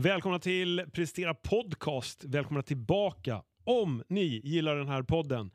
[0.00, 2.24] Välkomna till Prestera Podcast.
[2.24, 3.42] Välkomna tillbaka.
[3.64, 5.50] Om ni gillar den här podden,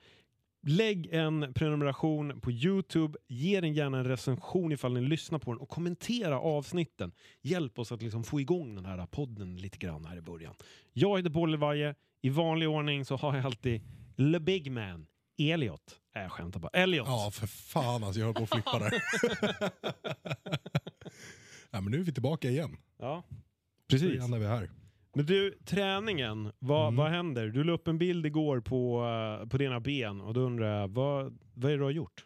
[0.67, 3.17] lägg en prenumeration på Youtube.
[3.27, 7.11] Ge den gärna en recension ifall ni lyssnar på den och kommentera avsnitten.
[7.41, 10.55] Hjälp oss att liksom få igång den här podden lite grann här i början.
[10.93, 11.95] Jag heter Paul Levaje.
[12.21, 13.81] I vanlig ordning så har jag alltid
[14.17, 15.07] The Big Man,
[15.37, 15.99] Elliot.
[16.15, 16.69] Äh, jag skämtar bara.
[16.73, 17.07] Elliot.
[17.07, 18.91] Ja, för fan alltså, jag höll på att flippa där.
[21.71, 22.77] ja, men nu är vi tillbaka igen.
[22.97, 23.23] Ja,
[23.93, 24.13] Precis.
[24.13, 24.69] igen är vi här.
[25.15, 26.95] Men du, träningen, vad, Mm.
[26.95, 27.47] vad händer?
[27.47, 29.05] Du la upp en bild igår på,
[29.41, 32.25] eh, på dina ben och då undrar jag, vad, vad är det du har gjort?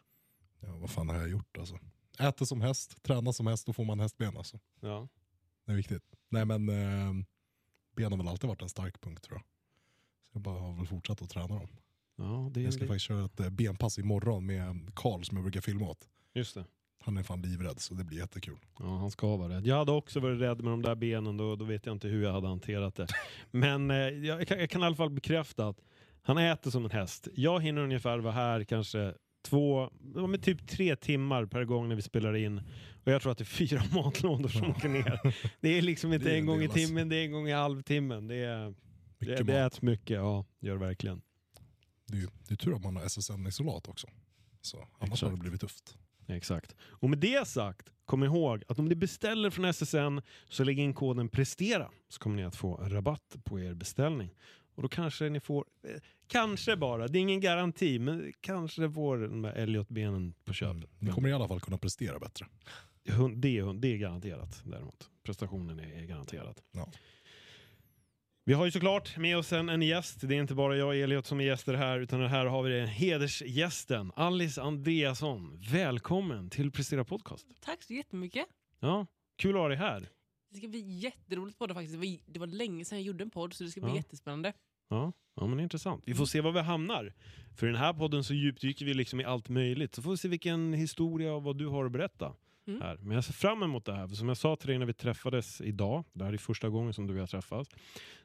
[0.60, 1.80] Ja, vad fan har jag gjort alltså?
[2.20, 4.60] Äter som häst, tränar som häst, då får man hästben alltså.
[4.80, 5.08] Ja.
[5.66, 6.04] Det är viktigt.
[6.30, 7.14] Nej men, eh,
[7.96, 9.44] ben har väl alltid varit en stark punkt tror jag.
[9.44, 11.68] Så jag bara har väl fortsatt att träna dem.
[12.16, 12.88] Ja, det Jag ska det.
[12.88, 16.10] faktiskt köra ett eh, benpass imorgon med Karl som jag brukar filma åt.
[16.34, 16.66] Just det.
[17.08, 18.58] Han är fan livrädd så det blir jättekul.
[18.80, 19.68] Ja, han ska vara rädd.
[19.68, 22.24] Jag hade också varit rädd med de där benen, då, då vet jag inte hur
[22.24, 23.08] jag hade hanterat det.
[23.52, 25.78] Men eh, jag, kan, jag kan i alla fall bekräfta att
[26.22, 27.28] han äter som en häst.
[27.36, 29.14] Jag hinner ungefär vara här kanske
[29.46, 29.90] två,
[30.28, 32.58] men typ tre timmar per gång när vi spelar in.
[33.06, 35.20] Och jag tror att det är fyra matlådor som åker ner.
[35.62, 37.54] Det är liksom inte Det är en gång i timmen, det är en gång i
[37.54, 38.28] halvtimmen.
[38.28, 38.76] Det, är,
[39.20, 41.22] Mycket det, det äts mycket, ja, gör det verkligen.
[42.08, 44.08] Det är det är tur att man har SSN-isolat också.
[44.62, 45.22] Så, annars Exakt.
[45.22, 45.98] hade det blivit tufft.
[46.28, 46.76] Exakt.
[46.80, 50.94] Och med det sagt, kom ihåg att om ni beställer från SSN så lägg in
[50.94, 54.30] koden PRESTERA så kommer ni att få rabatt på er beställning.
[54.76, 59.18] Och då kanske ni får, eh, kanske bara, det är ingen garanti, men kanske får
[59.18, 60.76] de här Elliot-benen på köpet.
[60.76, 60.88] Mm.
[61.00, 62.46] Ni kommer i alla fall kunna prestera bättre.
[63.36, 65.10] Det, är, det är garanterat däremot.
[65.24, 66.60] Prestationen är, är garanterad.
[66.72, 66.92] Ja.
[68.48, 70.22] Vi har ju såklart med oss en, en gäst.
[70.22, 72.70] Det är inte bara jag och Elliot som är gäster här, utan här har vi
[72.80, 75.62] den hedersgästen, Alice Andreasson.
[75.72, 77.48] Välkommen till Prestera Podcast.
[77.62, 78.46] Tack så jättemycket.
[78.80, 79.06] Ja,
[79.38, 80.10] kul att ha dig här.
[80.52, 81.94] Det ska bli jätteroligt podda faktiskt.
[81.94, 83.96] Det var, det var länge sedan jag gjorde en podd så det ska bli Ja.
[83.98, 84.54] jättespännande.
[84.90, 86.04] Ja, ja men intressant.
[86.08, 87.14] Vi får se var vi hamnar.
[87.58, 89.96] För i den här podden så djupdyker vi liksom i allt möjligt.
[89.96, 92.34] Så får vi se vilken historia och vad du har att berätta.
[92.68, 92.82] Mm.
[92.82, 92.98] Här.
[92.98, 94.08] Men jag ser fram emot det här.
[94.08, 96.94] För som jag sa till dig när vi träffades idag, det här är första gången
[96.94, 97.68] som du och jag träffas.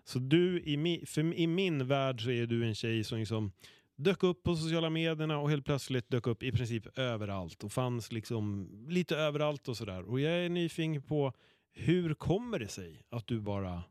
[0.04, 3.52] Så du, i, mi, för, i min värld så är du en tjej som liksom
[3.96, 8.12] dök upp på sociala medierna och helt plötsligt dök upp i princip överallt och fanns
[8.12, 10.02] liksom lite överallt och sådär.
[10.02, 11.32] Och jag är nyfiken på
[11.72, 13.82] hur kommer det sig att du bara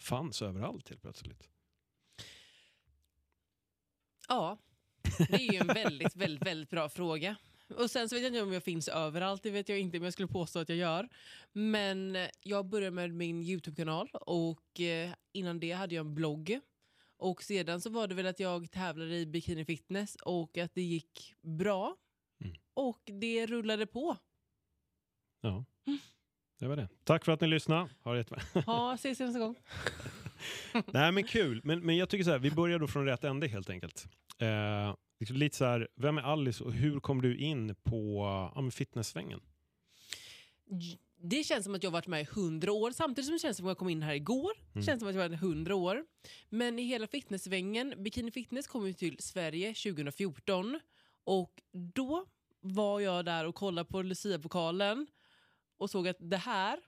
[0.00, 1.48] fanns överallt helt plötsligt?
[4.28, 4.58] Ja,
[5.18, 7.36] det är ju en väldigt, väldigt, väldigt bra fråga.
[7.74, 10.04] Och sen så vet jag inte om jag finns överallt, det vet jag inte, men
[10.04, 11.08] jag skulle påstå att jag gör.
[11.52, 16.60] Men eh, jag började med min YouTube-kanal och eh, innan det hade jag en blogg.
[17.18, 20.82] Och sedan så var det väl att jag tävlade i bikini fitness och att det
[20.82, 21.96] gick bra.
[22.44, 22.56] Mm.
[22.74, 24.16] Och det rullade på.
[25.40, 25.64] Ja,
[26.58, 26.88] det var det.
[27.04, 27.88] Tack för att ni lyssnade.
[28.04, 28.42] Ha det jättebra.
[28.66, 29.56] Ja, ses nästa gång.
[30.86, 33.48] Nej men kul, men, men jag tycker så här, vi börjar då från rätt ände
[33.48, 34.06] helt enkelt.
[34.38, 38.70] Eh, liksom lite så här, vem är Alice och hur kom du in på ja,
[38.70, 39.40] fitnesssvängen?
[41.22, 43.56] Det känns som att jag har varit med i hundra år, samtidigt som det känns
[43.56, 44.52] som att jag kom in här igår.
[44.72, 44.86] Mm.
[44.86, 46.04] känns som att jag varit hundra år.
[46.48, 50.80] Men i hela fitnesssvängen, Bikini Fitness kom ju till Sverige 2014
[51.24, 52.26] och då
[52.60, 55.06] var jag där och kollade på Lucia-pokalen
[55.76, 56.78] och såg att det här,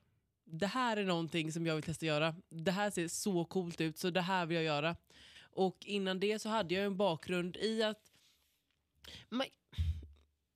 [0.44, 2.34] det här är någonting som jag vill testa göra.
[2.48, 4.96] Det här ser så coolt ut, så det här vill jag göra.
[5.40, 8.12] Och innan det så hade jag en bakgrund i att
[9.28, 9.46] man,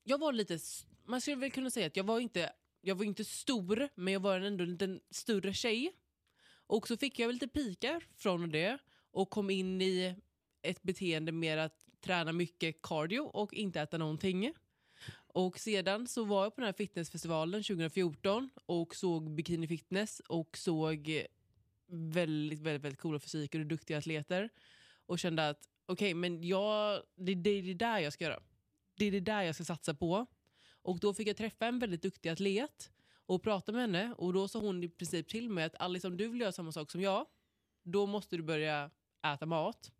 [0.02, 0.58] jag var lite,
[1.04, 4.20] man skulle väl kunna säga att jag var inte, jag var inte stor, men jag
[4.20, 5.92] var ändå en liten större tjej.
[6.66, 8.78] Och så fick jag väl lite pikar från det
[9.10, 10.14] och kom in i
[10.62, 14.52] ett beteende med att träna mycket cardio och inte äta någonting.
[15.34, 20.56] Och sedan så var jag på den här fitnessfestivalen 2014 och såg Bikini Fitness och
[20.56, 21.26] såg
[21.86, 24.48] väldigt, väldigt, väldigt coola fysiker och duktiga atleter.
[25.06, 28.42] Och kände att okej, men jag, det, det är det där jag ska göra.
[28.96, 30.26] Det är det där jag ska satsa på.
[30.82, 32.90] Och då fick jag träffa en väldigt duktig atlet
[33.26, 34.14] och prata med henne.
[34.18, 36.72] Och då sa hon i princip till mig att Alice, om du vill göra samma
[36.72, 37.26] sak som jag,
[37.82, 38.90] då måste du börja
[39.26, 39.92] äta mat.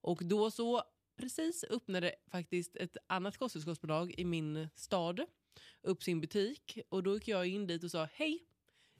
[0.00, 0.82] Och då så
[1.16, 5.20] precis öppnade faktiskt ett annat kosttillskottsbolag i min stad
[5.82, 6.78] upp sin butik.
[6.88, 8.46] Och då gick jag in dit och sa hej,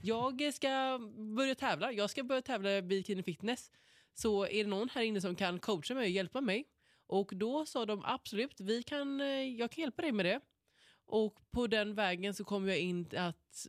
[0.00, 0.98] jag ska
[1.36, 1.92] börja tävla.
[1.92, 3.70] Jag ska börja tävla i bikini fitness.
[4.14, 6.64] Så är det någon här inne som kan coacha mig och hjälpa mig?
[7.06, 10.40] Och då sa de absolut, vi kan, eh, jag kan hjälpa dig med det.
[11.06, 13.66] Och på den vägen så kom jag in att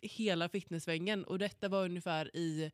[0.00, 2.70] hela fitnessvängen och detta var ungefär i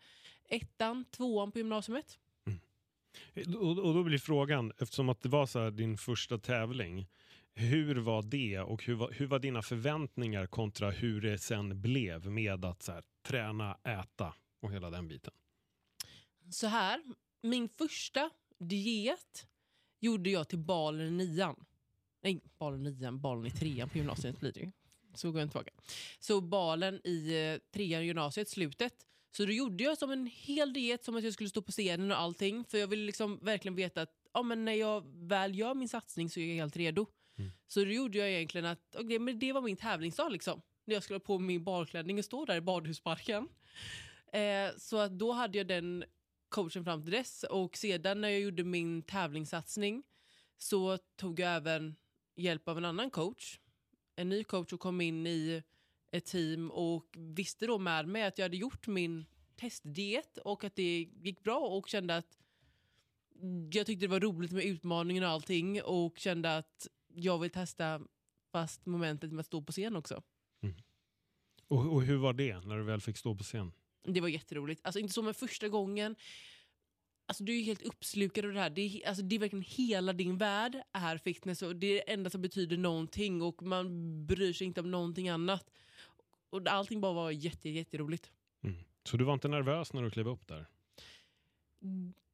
[0.48, 2.18] ettan, tvåan på gymnasiet.
[2.46, 3.56] Mm.
[3.56, 7.08] Och då blir frågan, eftersom att det var så här din första tävling,
[7.54, 12.26] hur var det och hur var, hur var dina förväntningar kontra hur det sen blev
[12.30, 15.32] med att så här, träna, äta och hela den biten?
[16.50, 17.02] Så här,
[17.42, 19.46] min första diet
[20.00, 21.64] gjorde jag till balen i nian.
[22.22, 24.70] Nej, balen i nian, balen i trean på gymnasiet blir det ju.
[25.14, 25.70] Så går jag tillbaka.
[26.18, 29.06] Så balen i eh, trean gymnasiet, slutet.
[29.36, 32.10] Så då gjorde jag som en hel diet, som att jag skulle stå på scenen
[32.10, 32.64] och allting.
[32.64, 36.30] För jag ville liksom verkligen veta att ja, men när jag väl gör min satsning
[36.30, 37.06] så är jag helt redo.
[37.38, 37.50] Mm.
[37.66, 40.28] Så då gjorde jag egentligen att okay, men det var min tävlingsdag.
[40.28, 43.48] Liksom, när jag skulle ha på mig min badklänning och stå där i badhusparken.
[44.32, 46.04] Eh, så att då hade jag den
[46.50, 47.44] coachen fram till dess.
[47.50, 50.02] Och sedan när jag gjorde min tävlingssatsning
[50.58, 51.96] så tog jag även
[52.36, 53.58] hjälp av en annan coach.
[54.16, 55.62] En ny coach och kom in i
[56.10, 59.26] ett team och visste då med mig att jag hade gjort min
[59.56, 62.38] testdiet och att det gick bra och kände att
[63.72, 68.00] jag tyckte det var roligt med utmaningen och allting och kände att jag vill testa
[68.52, 70.22] fast momentet med att stå på scen också.
[70.62, 70.74] Mm.
[71.68, 73.72] Och, och hur var det när du väl fick stå på scen?
[74.02, 74.80] Det var jätteroligt.
[74.84, 76.16] Alltså inte som en första gången.
[77.26, 78.70] Alltså du är helt uppslukad av det här.
[78.70, 82.12] Det är, alltså det är verkligen hela din värld är fitness och det är det
[82.12, 83.86] enda som betyder någonting och man
[84.26, 85.70] bryr sig inte om någonting annat.
[86.50, 88.30] Och allting bara var jätte, jätteroligt.
[88.64, 88.76] Mm.
[89.04, 90.66] Så du var inte nervös när du klev upp där?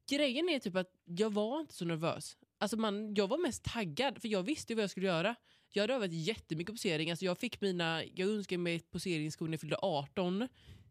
[0.09, 2.37] Grejen är typ att jag var inte så nervös.
[2.57, 5.35] Alltså man, jag var mest taggad för jag visste vad jag skulle göra.
[5.69, 7.09] Jag hade övat jättemycket posering.
[7.09, 10.47] Alltså jag fick mina, jag önskade mig poseringsskor när jag fyllde 18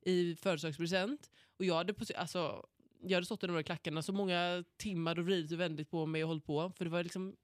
[0.06, 1.30] i födelsedagspresent.
[1.58, 2.66] Och jag hade, alltså,
[3.02, 6.06] jag hade stått i de där klackarna så många timmar och vridit och vändit på
[6.06, 6.72] mig och hållit på.
[6.76, 7.36] För det var liksom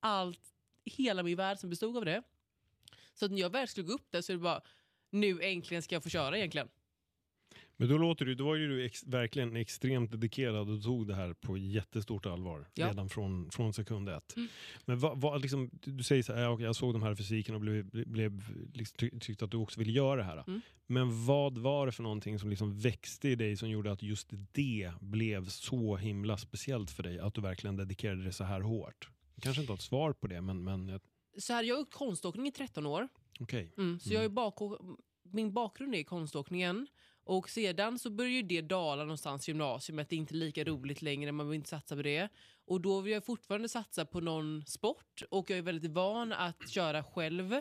[0.00, 0.40] allt,
[0.84, 2.22] hela min värld som bestod av det.
[3.14, 4.62] Så att när jag väl skulle gå upp där så är det bara,
[5.10, 6.68] nu äntligen ska jag få köra egentligen.
[7.80, 11.14] Men då låter du, då var ju du ex, verkligen extremt dedikerad och tog det
[11.14, 12.88] här på jättestort allvar Ja.
[12.88, 14.36] redan från, från sekund ett.
[14.36, 14.48] Mm.
[14.84, 17.84] Men vad, vad, liksom, du säger så här, jag såg de här fysiken och blev,
[18.08, 18.42] blev,
[18.74, 20.44] liksom, ty, tyckte att du också ville göra det här.
[20.46, 20.60] Mm.
[20.86, 24.28] Men vad var det för någonting som liksom växte i dig som gjorde att just
[24.52, 27.18] det blev så himla speciellt för dig?
[27.18, 29.08] Att du verkligen dedikerade dig så här hårt?
[29.34, 31.00] Jag kanske inte har ett svar på det, men, men jag-
[31.38, 33.08] Så här, jag har gjort konståkning i 13 år.
[33.40, 33.72] okej.
[33.78, 34.54] Mm, så jag är bak
[35.32, 36.86] min bakgrund är konståkningen.
[37.28, 40.08] Och sedan så börjar ju det dala någonstans i gymnasiet.
[40.08, 42.28] Det är inte lika roligt längre, man vill inte satsa på det.
[42.64, 45.22] Och då vill jag fortfarande satsa på någon sport.
[45.30, 47.52] Och jag är väldigt van att köra själv.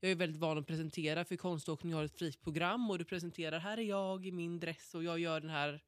[0.00, 2.90] Jag är väldigt van att presentera, för konståkning har ett fritt program.
[2.90, 5.82] Och du presenterar, här är jag i min dress och jag gör den här,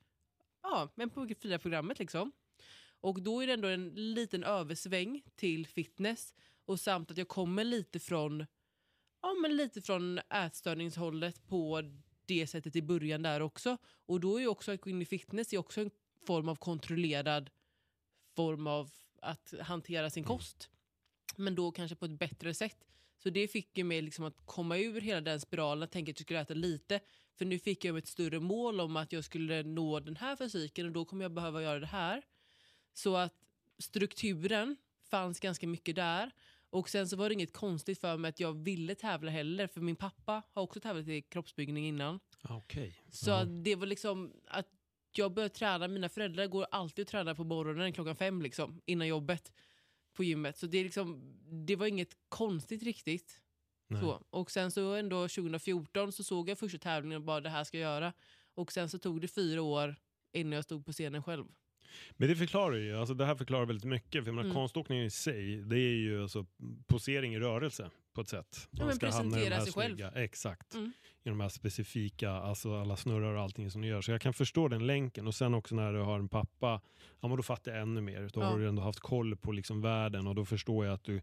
[0.63, 2.33] ja, men på det fria programmet liksom.
[3.01, 6.35] Och då är det ändå en liten översväng till fitness.
[6.65, 8.47] Och samt att jag kommer lite från
[9.23, 11.83] ja, men lite från ätstörningshållet på
[12.29, 13.77] det sättet i början där också.
[14.07, 15.91] Och då är ju också att gå in i fitness är också en
[16.27, 17.51] form av kontrollerad
[18.37, 18.91] form av
[19.23, 20.69] att hantera sin kost.
[21.37, 22.85] Men då kanske på ett bättre sätt.
[23.23, 26.25] Så det fick ju mig liksom att komma ur hela den spiralen, tänka att jag
[26.25, 27.01] skulle äta lite.
[27.35, 30.87] För nu fick jag ett större mål om att jag skulle nå den här fysiken
[30.87, 32.23] och då kommer jag behöva göra det här.
[32.95, 33.35] Så att
[33.79, 34.77] strukturen
[35.11, 36.31] fanns ganska mycket där.
[36.71, 39.67] Och sen så var det inget konstigt för mig att jag ville tävla heller.
[39.67, 42.21] För min pappa har också tävlat i kroppsbyggning innan.
[42.43, 43.03] Ah, okej.
[43.11, 44.69] Så att det var liksom att
[45.13, 45.89] jag började träna.
[45.89, 49.53] Mina föräldrar går alltid och tränar på morgonen klockan fem liksom, innan jobbet
[50.13, 50.59] på gymmet.
[50.59, 51.37] Så det, är liksom,
[51.67, 53.41] det var inget konstigt riktigt.
[53.87, 54.01] Nej.
[54.01, 54.23] Så.
[54.31, 57.79] Och sen så ändå 2014 så såg jag första tävlingen och bara det här ska
[57.79, 58.13] jag göra.
[58.55, 59.97] Och sen så tog det fyra år
[60.33, 61.45] innan jag stod på scenen själv.
[62.17, 64.25] Men det förklarar ju, alltså det här förklarar väldigt mycket.
[64.25, 64.53] För Mm.
[64.55, 66.47] konståkningen i sig, det är ju alltså
[66.87, 68.69] posering i rörelse på ett sätt.
[68.71, 69.97] Ja, men hamna i de här sig själv.
[69.97, 70.75] snygga- Exakt.
[70.75, 70.93] Mm.
[71.25, 74.01] I de här specifika, alltså alla snurrar och allting som du gör.
[74.01, 75.27] Så jag kan förstå den länken.
[75.27, 76.81] Och sen också när du har en pappa,
[77.21, 78.31] ja men då fattar jag ännu mer.
[78.35, 78.45] Då Ja.
[78.47, 81.21] har du ändå haft koll på liksom världen och då förstår jag att du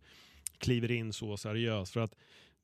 [0.57, 1.93] kliver in så seriöst.
[1.93, 2.15] För att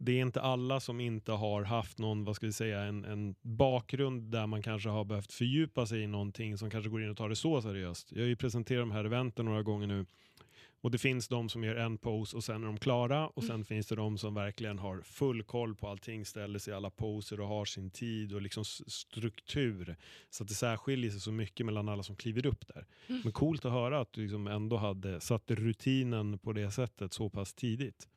[0.03, 3.35] det är inte alla som inte har haft någon, vad ska vi säga, en, en
[3.41, 7.17] bakgrund där man kanske har behövt fördjupa sig i någonting som kanske går in och
[7.17, 8.11] tar det så seriöst.
[8.11, 10.05] Jag har ju presenterat de här eventen några gånger nu
[10.81, 13.65] och det finns de som gör en pose och sen är de klara och sen
[13.65, 17.39] finns det de som verkligen har full koll på allting, ställer sig i alla poser
[17.39, 19.95] och har sin tid och liksom struktur.
[20.29, 22.85] Så att det särskiljer sig så mycket mellan alla som kliver upp där.
[23.23, 27.29] Men coolt att höra att du liksom ändå hade satt rutinen på det sättet så
[27.29, 28.07] pass tidigt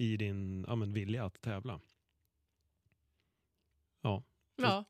[0.00, 1.80] i din ja, men, vilja att tävla.
[4.02, 4.22] Ja.
[4.56, 4.84] Ja.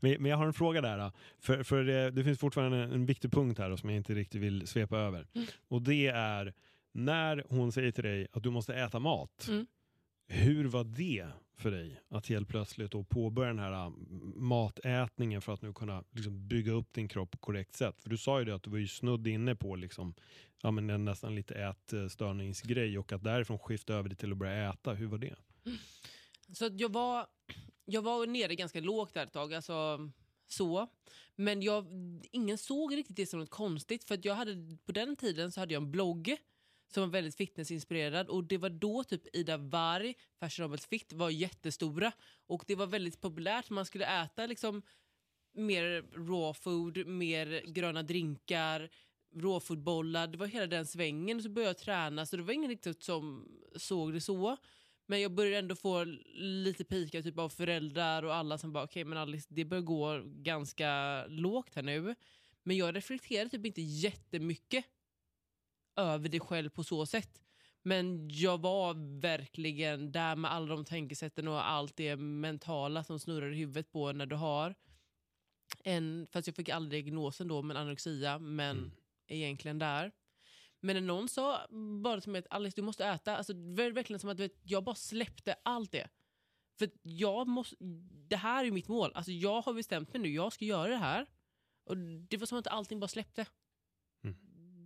[0.00, 1.12] men, jag har en fråga där.
[1.38, 4.14] För, för det, det finns fortfarande en, en viktig punkt här då, som jag inte
[4.14, 5.26] riktigt vill svepa över.
[5.34, 5.46] Mm.
[5.68, 6.54] Och det är
[6.92, 9.46] när hon säger till dig att du måste äta mat.
[9.48, 9.66] Mm.
[10.26, 13.90] Hur var det för dig att helt plötsligt då påbörja den här äh,
[14.34, 18.00] matätningen för att nu kunna liksom bygga upp din kropp på korrekt sätt?
[18.00, 20.14] För du sa ju det att du var ju snudd inne på liksom,
[20.62, 24.70] ja, men en nästan lite ätstörningsgrej och att därifrån skifta över det till att börja
[24.70, 24.94] äta.
[24.94, 25.34] Hur var det?
[26.52, 27.26] Så jag, var,
[27.84, 29.54] jag var nere ganska lågt där ett tag.
[29.54, 29.98] Alltså
[30.46, 30.88] så.
[31.36, 31.86] Men jag,
[32.32, 34.04] ingen såg riktigt det som något konstigt.
[34.04, 36.36] För att jag hade, på den tiden så hade jag en blogg
[36.88, 38.28] som var väldigt fitnessinspirerad.
[38.28, 42.12] Och det var då typ Ida Warg, Fashionable Fit, var jättestora.
[42.46, 43.70] Och det var väldigt populärt.
[43.70, 44.82] Man skulle äta liksom
[45.54, 48.90] mer raw food, mer gröna drinkar,
[49.34, 50.26] råfoodbollar.
[50.26, 51.42] Det var hela den svängen.
[51.42, 54.56] Så började jag träna, så det var ingen riktigt som såg det så.
[55.06, 59.04] Men jag började ändå få lite pika typ av föräldrar och alla som bara okej
[59.04, 62.14] men Alice det börjar gå ganska lågt här nu.
[62.62, 64.84] Men jag reflekterade typ inte jättemycket
[65.96, 67.40] över det själv på så sätt.
[67.82, 73.52] Men jag var verkligen där med alla de tänkesätten och allt det mentala som snurrar
[73.52, 74.74] i huvudet på när du har
[75.84, 78.90] en, fast jag fick aldrig diagnosen då, men anorexia, men Mm.
[79.26, 80.12] egentligen där.
[80.80, 81.66] Men när någon sa
[82.02, 84.58] bara till mig att Alice du måste äta, alltså, det var verkligen som att vet,
[84.62, 86.08] jag bara släppte allt det.
[86.78, 87.76] För jag måste,
[88.28, 90.96] det här är mitt mål, alltså, jag har bestämt mig nu, jag ska göra det
[90.96, 91.26] här.
[91.84, 93.46] Och Det var som att allting bara släppte.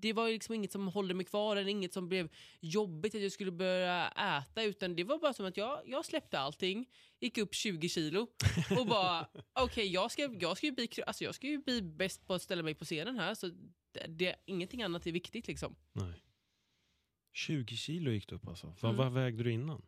[0.01, 2.29] Det var liksom inget som håller mig kvar, eller inget som blev
[2.61, 6.39] jobbigt att jag skulle börja äta, utan det var bara som att jag, jag släppte
[6.39, 6.89] allting,
[7.21, 8.27] gick upp 20 kilo
[8.79, 12.27] och bara, okej jag, ska, jag, ska ju bli, alltså, jag ska ju bli bäst
[12.27, 13.47] på att ställa mig på scenen här, så
[13.93, 15.77] det, det, ingenting annat är viktigt liksom.
[15.93, 16.23] Nej.
[17.33, 18.67] 20 kilo gick du upp alltså.
[18.81, 18.97] Vad, Mm.
[18.97, 19.83] vad vägde du innan?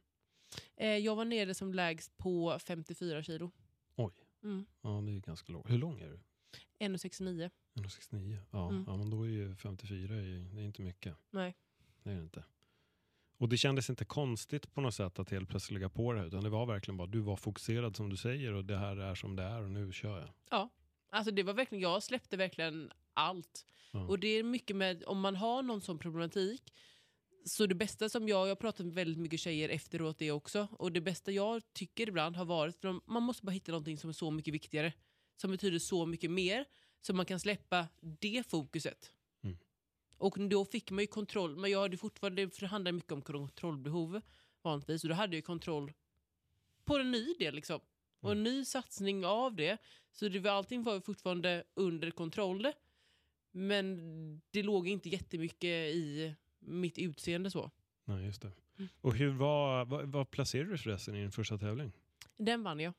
[0.77, 3.51] Eh, jag var nere som lägst på 54 kilo.
[3.97, 4.13] Oj.
[4.45, 4.65] Mm.
[4.83, 5.71] Ja, det är ganska lågt.
[5.71, 6.21] Hur lång är du?
[6.79, 7.51] 1,69.
[7.75, 8.37] 1,69.
[8.51, 8.85] Ja, Mm.
[8.87, 11.17] ja, men då är ju 54 är, det är inte mycket.
[11.31, 11.55] Nej.
[12.03, 12.45] Det är det inte.
[13.39, 16.27] Och det kändes inte konstigt på något sätt att helt plötsligt lägga på det här.
[16.27, 19.15] Utan det var verkligen bara, du var fokuserad som du säger och det här är
[19.15, 20.31] som det är och nu kör jag.
[21.11, 23.67] Alltså det var verkligen, jag släppte verkligen allt.
[23.93, 24.01] Ja.
[24.07, 26.73] Och det är mycket med, om man har någon sån problematik,
[27.45, 30.69] så det bästa som jag, jag har pratat med väldigt mycket tjejer efteråt det också,
[30.79, 34.15] och det bästa jag tycker ibland har varit, man måste bara hitta någonting som är
[34.15, 34.93] så mycket viktigare,
[35.43, 36.65] som betyder så mycket mer,
[37.01, 39.13] så man kan släppa det fokuset.
[39.43, 39.57] Mm.
[40.17, 43.23] Och då fick man ju kontroll, men jag hade fortfarande, för det handlar mycket om
[43.23, 44.21] kontrollbehov
[44.63, 45.93] vanligtvis, och då hade jag kontroll
[46.85, 47.81] på en ny del liksom.
[48.21, 49.79] Och en ny satsning av det.
[50.13, 52.67] Så det var, allting var fortfarande under kontroll.
[53.51, 57.71] Men det låg inte jättemycket i mitt utseende så.
[58.05, 58.53] Nej, just det.
[58.79, 58.89] Mm.
[59.01, 61.93] Och hur var, vad, vad placerade du förresten i din första tävling?
[62.37, 62.95] Den vann jag.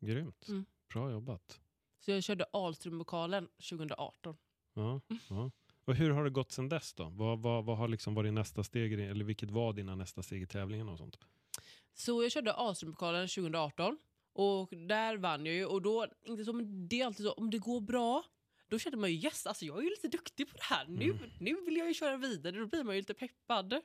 [0.00, 0.48] Grymt.
[0.48, 0.64] Mm.
[0.92, 1.60] Bra jobbat.
[2.00, 4.36] Så jag körde Alströmbokalen 2018.
[4.74, 5.50] Ja, ja.
[5.84, 7.08] Och hur har det gått sedan dess då?
[7.08, 10.46] Vad, vad, vad har liksom varit nästa steg, eller vilket var dina nästa steg i
[10.46, 11.18] tävlingen och sånt?
[11.94, 13.98] Så jag körde Alströmbokalen 2018.
[14.32, 15.64] Och där vann jag ju.
[15.64, 18.24] Och då, inte så, men det är alltid så, om det går bra,
[18.68, 20.86] då känner man ju yes, alltså jag är ju lite duktig på det här.
[20.88, 21.30] Nu, Mm.
[21.40, 23.80] nu vill jag ju köra vidare, då blir man ju lite peppad.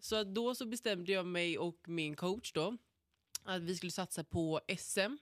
[0.00, 2.76] Så då så bestämde jag mig och min coach då,
[3.44, 5.16] att vi skulle satsa på SM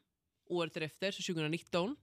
[0.47, 1.97] året därefter, så 2019.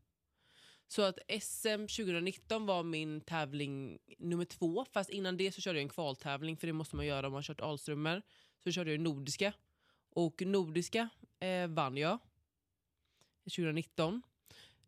[0.94, 4.86] Så att SM 2019 var min tävling nummer två.
[4.92, 7.38] Fast innan det så körde jag en kvaltävling, för det måste man göra om man
[7.38, 8.22] har kört Alströmer.
[8.64, 9.54] Så körde jag Nordiska.
[10.10, 11.10] Och Nordiska
[11.40, 12.20] eh, vann jag
[13.44, 14.22] 2019.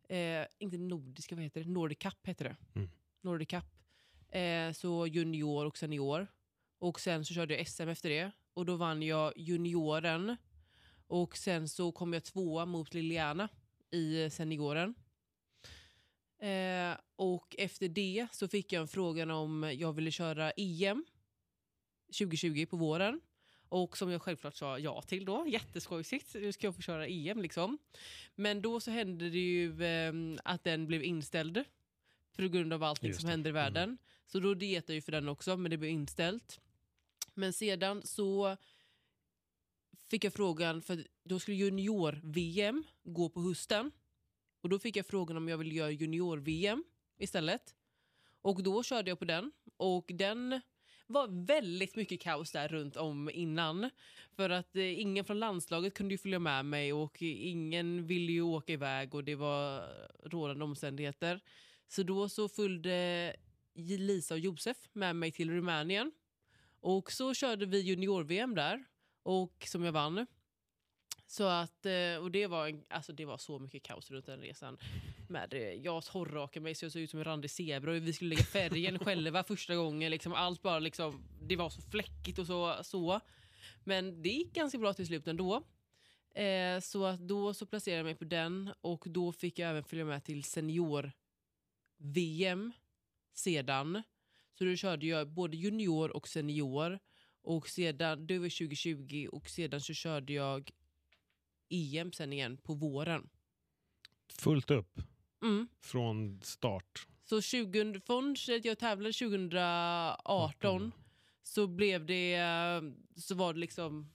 [0.09, 1.69] Eh, inte Nordiska, vad heter det?
[1.69, 2.79] Nordic Cup heter det.
[2.79, 2.89] Mm.
[3.21, 3.65] Nordic Cup.
[4.29, 6.27] Eh, så junior och senior.
[6.79, 8.31] Och sen så körde jag SM efter det.
[8.53, 10.37] Och då vann jag junioren.
[11.07, 13.49] Och sen så kom jag tvåa mot Liliana
[13.91, 14.95] i senioren.
[16.45, 21.05] Eh, och efter det så fick jag en frågan om jag ville köra EM
[22.19, 23.21] 2020 på våren.
[23.69, 25.45] Och som jag självklart sa ja till då.
[25.47, 26.33] Jätteskojsigt.
[26.35, 27.77] Nu ska jag få köra EM liksom.
[28.35, 31.63] Men då så hände det ju ehm, att den blev inställd.
[32.37, 33.63] På grund av allting som händer i Mm.
[33.63, 33.97] världen.
[34.25, 36.59] Så då dietade jag ju för den också, men det blev inställt.
[37.33, 38.57] Men sedan så
[40.03, 43.91] fick jag frågan, för då skulle junior-VM gå på hösten.
[44.65, 46.83] Och då fick jag frågan om jag ville göra junior-VM
[47.17, 47.75] istället.
[48.41, 49.51] Och då körde jag på den.
[49.77, 50.61] Och den
[51.07, 53.89] var väldigt mycket kaos där runt om innan.
[54.35, 58.41] För att eh, ingen från landslaget kunde ju följa med mig och ingen ville ju
[58.41, 59.89] åka iväg och det var
[60.29, 61.41] rådande omständigheter.
[61.87, 63.35] Så då så följde
[63.75, 66.11] Lisa och Josef med mig till Rumänien.
[66.79, 68.83] Och så körde vi junior-VM där,
[69.23, 70.25] och som jag vann.
[71.27, 74.41] Så att, eh, och det var, en, alltså det var så mycket kaos runt den
[74.41, 74.77] resan.
[75.29, 78.13] Med, eh, jag torrrakade mig så jag såg ut som en randig zebra och vi
[78.13, 80.11] skulle lägga färgen själva första gången.
[80.11, 83.19] Liksom, allt bara liksom, det var så fläckigt och så, så.
[83.83, 85.63] Men det gick ganska bra till slut ändå.
[86.35, 89.83] Eh, så att då så placerade jag mig på den och då fick jag även
[89.83, 91.11] följa med till senior-VM
[93.33, 94.03] sedan.
[94.57, 96.99] Så då körde jag både junior och senior.
[97.41, 100.71] Och sedan, det var 2020 och sedan så körde jag
[101.69, 103.29] EM sen igen på våren.
[104.27, 105.01] Fullt upp.
[105.41, 105.67] Mm.
[105.81, 107.07] från start.
[107.23, 110.91] Så 20, från att jag tävlade 2018
[111.43, 112.41] så blev det,
[113.15, 114.09] så var det liksom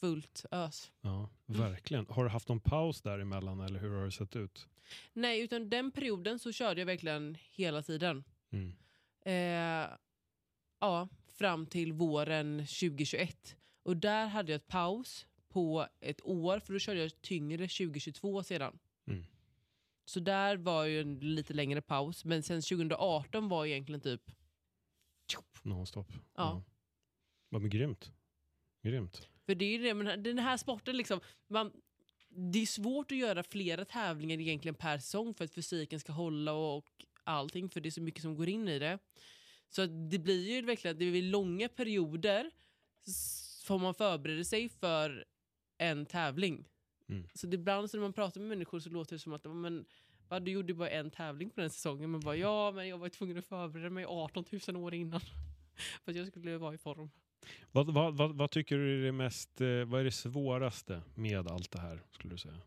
[0.00, 0.92] fullt ös.
[1.00, 2.06] Ja, verkligen.
[2.08, 4.68] Har du haft någon paus däremellan eller hur har det sett ut?
[5.12, 8.24] Nej, utan den perioden så körde jag verkligen hela tiden.
[8.50, 8.76] Mm.
[9.24, 9.88] Eh,
[10.80, 13.56] ja, fram till våren 2021.
[13.82, 18.42] Och där hade jag ett paus på ett år, för då körde jag tyngre 2022
[18.42, 18.78] sedan.
[19.06, 19.24] Mm.
[20.04, 24.20] Så där var ju en lite längre paus, men sen 2018 var egentligen typ,
[25.62, 26.12] Nonstop.
[26.34, 26.62] Ja.
[27.48, 28.12] Vad men grymt.
[28.82, 29.28] Grymt.
[29.46, 31.72] för det är ju det, men den här sporten liksom, man,
[32.28, 36.52] det är svårt att göra flera tävlingar egentligen per säsong för att fysiken ska hålla
[36.52, 38.98] och, och allting, för det är så mycket som går in i det.
[39.68, 42.50] Så det blir ju verkligen, det blir långa perioder
[43.66, 45.24] får man förbereda sig för
[45.78, 46.68] en tävling.
[47.08, 47.28] Mm.
[47.34, 49.84] Så det ibland så när man pratar med människor så låter det som att men,
[50.28, 52.10] va, du gjorde bara en tävling på den säsongen.
[52.10, 55.20] Men bara, ja, men jag var tvungen att förbereda mig 18 000 år innan.
[56.04, 57.10] för att jag skulle vara i form.
[57.72, 61.48] Vad, vad, vad, vad tycker du är det mest, eh, vad är det svåraste med
[61.48, 62.60] allt det här skulle du säga?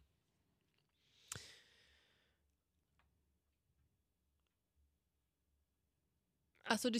[6.63, 6.99] Alltså det,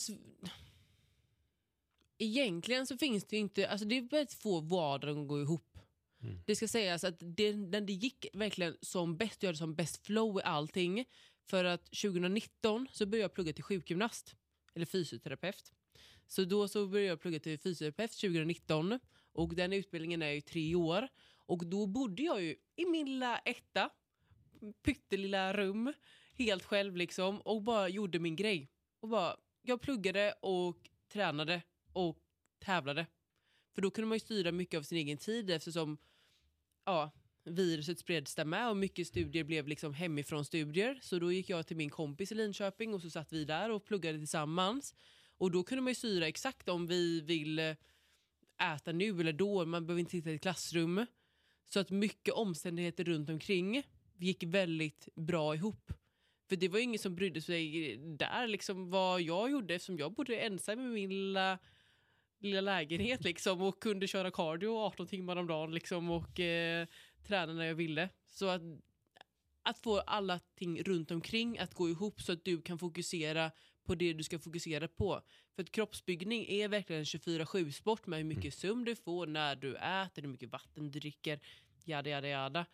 [2.17, 5.68] Egentligen så finns det ju inte, alltså det är väldigt få vardagen att gå ihop.
[6.21, 6.39] Mm.
[6.45, 10.05] Det ska sägas att det, den det gick verkligen som bäst, jag hade som bäst
[10.05, 11.05] flow i allting.
[11.49, 14.35] För att 2019 så började jag plugga till sjukgymnast,
[14.75, 15.73] eller fysioterapeut.
[16.27, 18.99] Så då så började jag plugga till fysioterapeut 2019
[19.31, 21.07] och den utbildningen är ju tre år.
[21.45, 23.89] Och då bodde jag ju i min lilla etta,
[24.83, 25.93] pyttelilla rum,
[26.37, 28.69] helt själv liksom och bara gjorde min grej.
[28.99, 31.61] Och bara, jag pluggade och tränade
[31.93, 32.17] och
[32.59, 33.05] tävlade.
[33.73, 35.97] För då kunde man ju styra mycket av sin egen tid eftersom
[36.85, 37.11] ja,
[37.43, 40.99] viruset spreds där med och mycket studier blev liksom hemifrån studier.
[41.01, 43.85] Så då gick jag till min kompis i Linköping och så satt vi där och
[43.85, 44.95] pluggade tillsammans.
[45.37, 47.59] Och då kunde man ju styra exakt om vi vill
[48.61, 49.65] äta nu eller då.
[49.65, 51.05] Man behöver inte sitta i ett klassrum.
[51.65, 53.83] Så att mycket omständigheter runt omkring
[54.17, 55.93] gick väldigt bra ihop.
[56.49, 60.13] För det var ju ingen som brydde sig där liksom vad jag gjorde eftersom jag
[60.13, 61.59] bodde ensam i min lilla,
[62.39, 66.87] lilla lägenhet liksom och kunde köra cardio 18 timmar om dagen liksom och eh,
[67.27, 68.09] träna när jag ville.
[68.27, 68.61] Så att,
[69.63, 73.51] att få alla ting runt omkring att gå ihop så att du kan fokusera
[73.83, 75.21] på det du ska fokusera på.
[75.55, 79.55] För att kroppsbyggning är verkligen en 24-7 sport med hur mycket sömn du får, när
[79.55, 81.39] du äter, hur mycket vatten du dricker,
[81.85, 82.65] jada jada jada.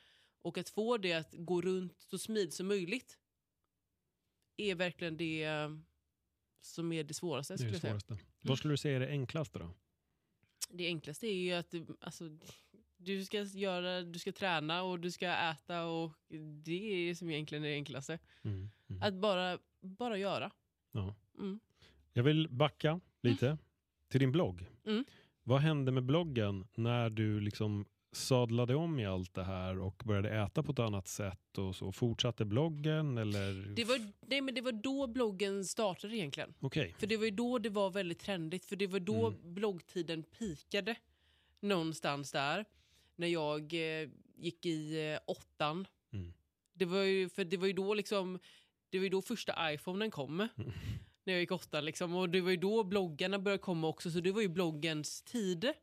[0.42, 3.18] Och att få det att gå runt så smidigt som möjligt
[4.58, 5.48] är verkligen det
[6.66, 7.56] som är det svåraste.
[7.56, 8.18] Det är det svåraste.
[8.42, 9.70] Vad skulle du säga är det enklaste då?
[10.70, 12.30] Det enklaste är ju att du- alltså,
[12.98, 16.12] du, ska göra, du ska träna och du ska äta och
[16.64, 18.20] det är som egentligen är det enklaste.
[18.44, 18.70] Mm.
[18.90, 19.02] Mm.
[19.02, 20.52] Att bara, bara göra.
[20.92, 21.16] Ja.
[21.38, 21.60] Mm.
[22.14, 23.58] Jag vill backa lite
[24.10, 24.66] till din blogg.
[24.86, 25.06] Mm.
[25.44, 30.30] Vad hände med bloggen när du liksom sadlade om i allt det här och började
[30.30, 33.76] äta på ett annat sätt och så fortsatte bloggen eller?
[33.76, 36.54] Det, var, nej, men det var då bloggen startade egentligen.
[36.60, 36.96] Okej.
[37.00, 38.66] För det var ju då det var väldigt trendigt.
[38.66, 39.54] För det var då Mm.
[39.54, 40.96] bloggtiden pikade.
[41.60, 42.66] Någonstans där.
[43.16, 45.88] När jag eh, gick i eh, åttan.
[46.14, 46.34] Mm.
[46.74, 48.40] Det var ju, för det var ju då liksom,
[48.90, 50.40] det var ju då första iPhonen kom.
[50.40, 50.72] Mm.
[51.24, 52.16] När jag gick åttan liksom.
[52.16, 54.12] Och det var ju då bloggarna började komma också.
[54.12, 55.74] Så det var ju bloggens tid.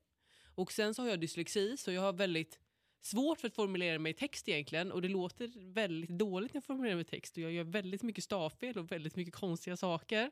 [0.54, 2.58] Och sen så har jag dyslexi så jag har väldigt
[3.00, 4.92] svårt för att formulera mig i text egentligen.
[4.92, 7.36] Och det låter väldigt dåligt när jag formulerar mig i text.
[7.36, 10.30] Och jag gör väldigt mycket stavfel och väldigt mycket konstiga saker.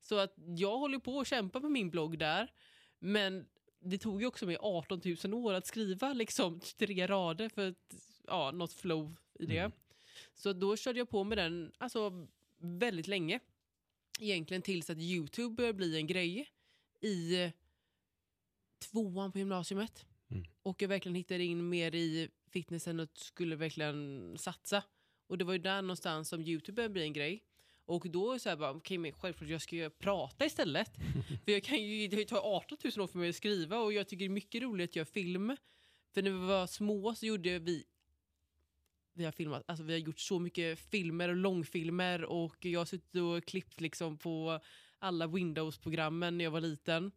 [0.00, 2.52] Så att jag håller på att kämpa med min blogg där.
[2.98, 3.46] Men
[3.80, 7.94] det tog ju också mig 18 000 år att skriva liksom tre rader för att,
[8.26, 9.58] ja, något flow i det.
[9.58, 9.72] Mm.
[10.34, 12.26] Så då körde jag på med den alltså,
[12.58, 13.40] väldigt länge.
[14.20, 16.48] Egentligen tills att Youtube började bli en grej
[17.00, 17.52] i
[18.78, 20.06] tvåan på gymnasiet.
[20.30, 20.44] Mm.
[20.62, 24.82] Och jag verkligen hittade in mer i fitnessen och skulle verkligen satsa.
[25.26, 27.42] Och det var ju där någonstans som Youtube började bli en grej.
[27.84, 30.90] Och då så här bara, okej men självklart jag ska ju prata istället.
[31.44, 34.08] för jag kan ju, det tar 18 000 år för mig att skriva och jag
[34.08, 35.56] tycker det är mycket roligt att göra film.
[36.14, 37.84] För när vi var små så gjorde vi
[39.16, 42.84] vi har filmat, alltså vi har gjort så mycket filmer och långfilmer och jag har
[42.84, 44.60] suttit och klippt liksom på
[44.98, 47.12] alla Windows-programmen när jag var liten.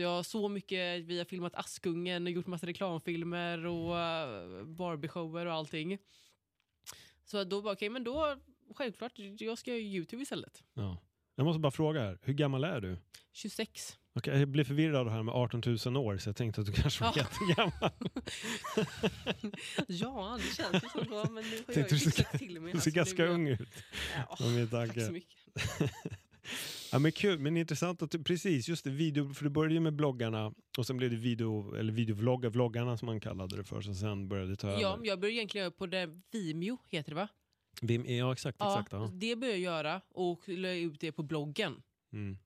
[0.00, 4.64] Så jag har så mycket, vi har filmat Askungen och gjort massa reklamfilmer och uh,
[4.64, 5.98] Barbie-shower och allting.
[7.24, 8.36] Så då bara, okej men då,
[8.74, 10.62] självklart, jag ska göra YouTube istället.
[10.74, 10.96] Ja.
[11.34, 12.98] Jag måste bara fråga här, hur gammal är du?
[13.32, 13.98] 26.
[14.14, 17.04] Okej, jag blev förvirrad här med 18 000 år så jag tänkte att du kanske
[17.04, 17.22] var Ja.
[17.22, 18.10] jättegammal.
[19.88, 22.72] Ja, det känns ju så men nu har jag fixat till mig.
[22.72, 23.68] Du ser ganska ung ut.
[24.16, 24.36] Ja,
[24.70, 25.38] tack så mycket.
[26.92, 29.80] Ja, men kul, men intressant att du, precis, just det, video, för du började ju
[29.80, 33.80] med bloggarna och sen blev det video, eller videovloggar, vloggarna som man kallade det för,
[33.80, 35.06] så sen började det ta Ja, över.
[35.06, 37.28] jag började egentligen på det Vimeo, heter det va?
[37.82, 38.56] Vim, ja, exakt.
[38.62, 39.10] exakt ja, ja.
[39.14, 41.82] Det började jag göra och la ut det på bloggen.
[42.12, 42.38] Mm.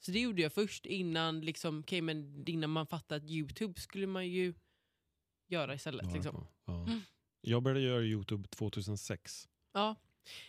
[0.00, 4.06] Så det gjorde jag först innan, liksom, okay, men innan man fattade att Youtube skulle
[4.06, 4.54] man ju
[5.48, 6.06] göra istället.
[6.06, 6.46] Ja, liksom.
[6.64, 6.84] ja.
[6.86, 7.00] Mm.
[7.40, 9.48] Jag började göra Youtube 2006.
[9.72, 9.96] Ja,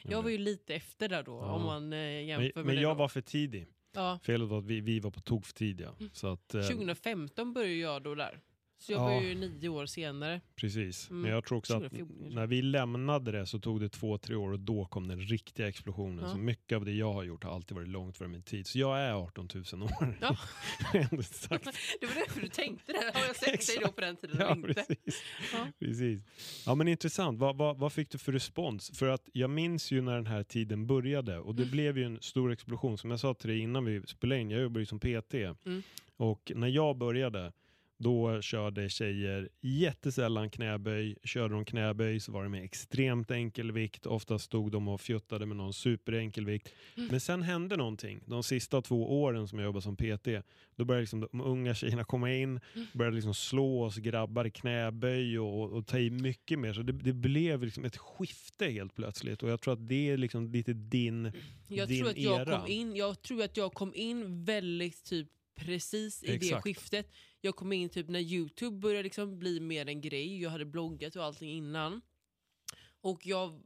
[0.03, 1.51] jag var ju lite efter där då Ja.
[1.53, 2.99] om man eh, jämför Men, med men jag då.
[2.99, 3.67] var för tidig.
[3.95, 4.19] ja.
[4.23, 5.89] Felet var att vi, vi var på tok för tidiga.
[5.99, 6.09] Mm.
[6.13, 8.39] Så att, eh, 2015 började jag då där.
[8.81, 9.05] Så jag Ja.
[9.05, 10.41] var ju nio år senare.
[10.55, 11.09] Precis.
[11.09, 11.21] Mm.
[11.21, 12.35] Men jag tror också att 2014 kanske.
[12.39, 15.67] när vi lämnade det så tog det två, tre år och då kom den riktiga
[15.67, 16.25] explosionen.
[16.25, 16.31] Ja.
[16.31, 18.67] Så mycket av det jag har gjort har alltid varit långt före min tid.
[18.67, 20.17] Så jag är 18 000 år.
[20.21, 20.37] Ja.
[21.23, 21.63] Sagt.
[21.99, 23.11] det var därför du tänkte det.
[23.19, 24.73] Har jag sett dig då på den tiden Ja, eller inte?
[24.87, 25.23] precis.
[25.53, 25.67] Ja.
[25.79, 26.21] precis.
[26.65, 27.39] Ja, men intressant.
[27.39, 28.91] Vad, vad, vad fick du för respons?
[28.97, 31.71] För att jag minns ju när den här tiden började och det Mm.
[31.71, 32.97] blev ju en stor explosion.
[32.97, 35.33] Som jag sa till dig innan vi spelade in, jag jobbar ju som PT.
[35.33, 35.83] Mm.
[36.17, 37.51] Och när jag började,
[37.99, 41.15] då körde tjejer jättesällan knäböj.
[41.23, 44.05] Körde de knäböj så var det med extremt enkel vikt.
[44.05, 46.73] Ofta stod de och fjuttade med någon superenkel vikt.
[46.97, 47.09] Mm.
[47.11, 48.23] Men sen hände någonting.
[48.25, 50.27] De sista två åren som jag jobbade som PT,
[50.75, 52.87] då började liksom de unga tjejerna komma in, Mm.
[52.93, 56.73] började liksom slå oss grabbar i knäböj och, och, och ta i mycket mer.
[56.73, 59.43] Så det, det blev liksom ett skifte helt plötsligt.
[59.43, 61.31] Och jag tror att det är liksom lite din...
[61.67, 62.59] Jag din tror, att jag, era.
[62.59, 66.63] kom in, jag tror att jag kom in väldigt typ precis i det Exakt.
[66.63, 67.11] skiftet.
[67.41, 70.41] Jag kom in typ när Youtube började liksom bli mer en grej.
[70.41, 72.01] Jag hade bloggat och allting innan.
[73.01, 73.61] Och jag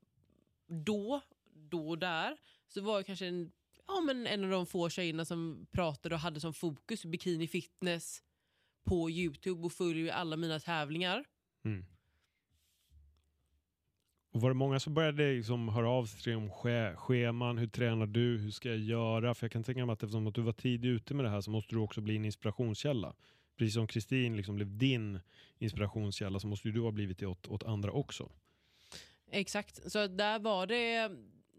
[0.68, 1.22] då,
[1.54, 3.52] då och där, så var jag kanske en,
[3.88, 8.24] ja, men en av de få tjejerna som pratade och hade som fokus bikini fitness
[8.84, 11.26] på Youtube och följer alla mina tävlingar.
[11.66, 11.86] Mm.
[14.32, 16.50] Och var det många som började liksom höra av sig till dig om
[16.96, 19.34] scheman, hur tränar du, hur ska jag göra?
[19.34, 21.42] För jag kan tänka mig att eftersom att du var tidigt ute med det här
[21.42, 23.16] så måste du också bli en inspirationskälla.
[23.58, 25.20] Precis som Kristin liksom blev din
[25.58, 28.30] inspirationskälla så måste ju du ha blivit det åt, åt andra också.
[29.32, 31.12] Exakt, så där var det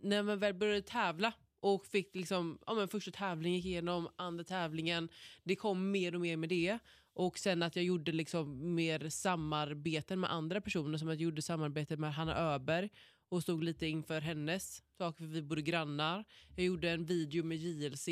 [0.02, 4.44] när man väl började tävla och fick liksom, ja, men första tävlingen gick igenom, andra
[4.44, 5.09] tävlingen,
[5.44, 6.78] det kom mer och mer med det.
[7.12, 11.42] Och sen att jag gjorde liksom mer samarbeten med andra personer, som att jag gjorde
[11.42, 12.90] samarbete med Hanna Öberg
[13.28, 16.24] och stod lite inför hennes saker, för vi bodde grannar.
[16.57, 18.09] Jag gjorde en video med JLC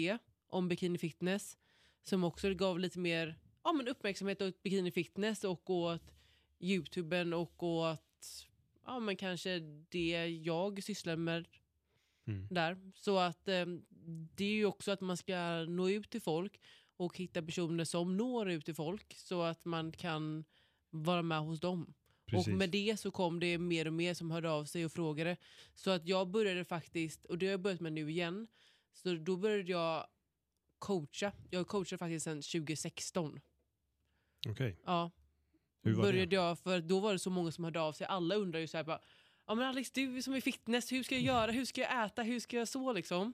[0.47, 1.59] om bikini fitness,
[2.03, 6.15] som också gav lite mer ja, men uppmärksamhet åt bikini fitness och åt
[6.61, 8.47] youtuben och åt
[8.87, 11.47] ja, men kanske det jag sysslar med
[12.27, 12.47] Mm.
[12.51, 12.93] där.
[12.95, 13.67] Så att eh,
[14.35, 16.61] det är ju också att man ska nå ut till folk
[16.97, 20.45] och hitta personer som når ut till folk så att man kan
[20.91, 21.95] vara med hos dem.
[22.27, 22.49] Precis.
[22.53, 25.37] Och med det så kom det mer och mer som hörde av sig och frågade.
[25.75, 28.47] Så att jag började faktiskt, och det har jag börjat med nu igen,
[28.93, 30.07] så då började jag
[30.79, 31.33] coacha.
[31.51, 33.41] Jag coachade faktiskt sedan 2016.
[34.49, 35.11] Okej, Ja,
[35.83, 36.37] hur började det?
[36.37, 38.07] jag, för då var det så många som hörde av sig.
[38.07, 39.01] Alla undrar ju så här bara,
[39.47, 42.23] ja men Alex du som är fitness, hur ska jag göra, hur ska jag äta,
[42.23, 43.33] hur ska jag så liksom?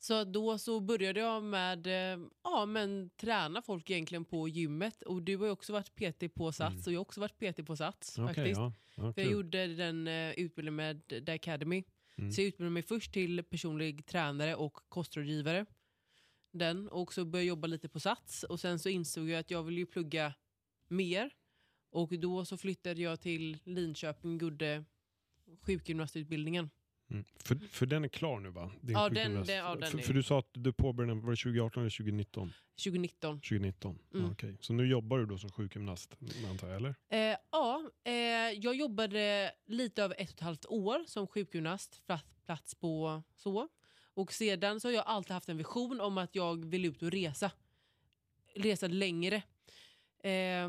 [0.00, 5.02] Så då så började jag med eh, ja, men träna folk egentligen på gymmet.
[5.02, 6.82] Och du har ju också varit PT på Sats Mm.
[6.86, 8.18] och jag har också varit PT på Sats.
[8.18, 8.58] Okej, faktiskt.
[8.58, 8.72] ja.
[8.94, 11.84] Ja, jag gjorde den uh, utbildningen med The Academy.
[12.16, 12.32] Mm.
[12.32, 15.66] Så jag utbildade mig först till personlig tränare och kostrådgivare.
[16.58, 18.42] Den, och så började jag jobba lite på Sats.
[18.42, 20.34] Och sen så insåg jag att jag ville ju plugga
[20.88, 21.30] mer.
[21.90, 24.84] Och då så flyttade jag till Linköping, Gudde
[25.62, 26.70] sjukgymnastutbildningen.
[27.10, 27.24] Mm.
[27.36, 28.72] För, för den är klar nu va?
[28.80, 31.20] Din Ja, den- den- ja, den för, är- för du sa att du påbörjade den,
[31.24, 32.52] var det 2018 eller 2019?
[32.84, 33.40] 2019.
[33.40, 33.98] 2019.
[34.14, 34.26] Mm.
[34.26, 34.56] Ja, okej.
[34.60, 36.16] Så nu jobbar du då som sjukgymnast
[36.50, 36.94] antar jag, eller?
[37.08, 38.12] Eh, ja, eh,
[38.52, 43.68] jag jobbade lite över ett och ett halvt år som sjukgymnast, pla- plats på så.
[44.18, 47.10] Och sedan så har jag alltid haft en vision om att jag vill ut och
[47.10, 47.50] resa.
[48.54, 49.36] Resa längre.
[50.18, 50.68] Eh,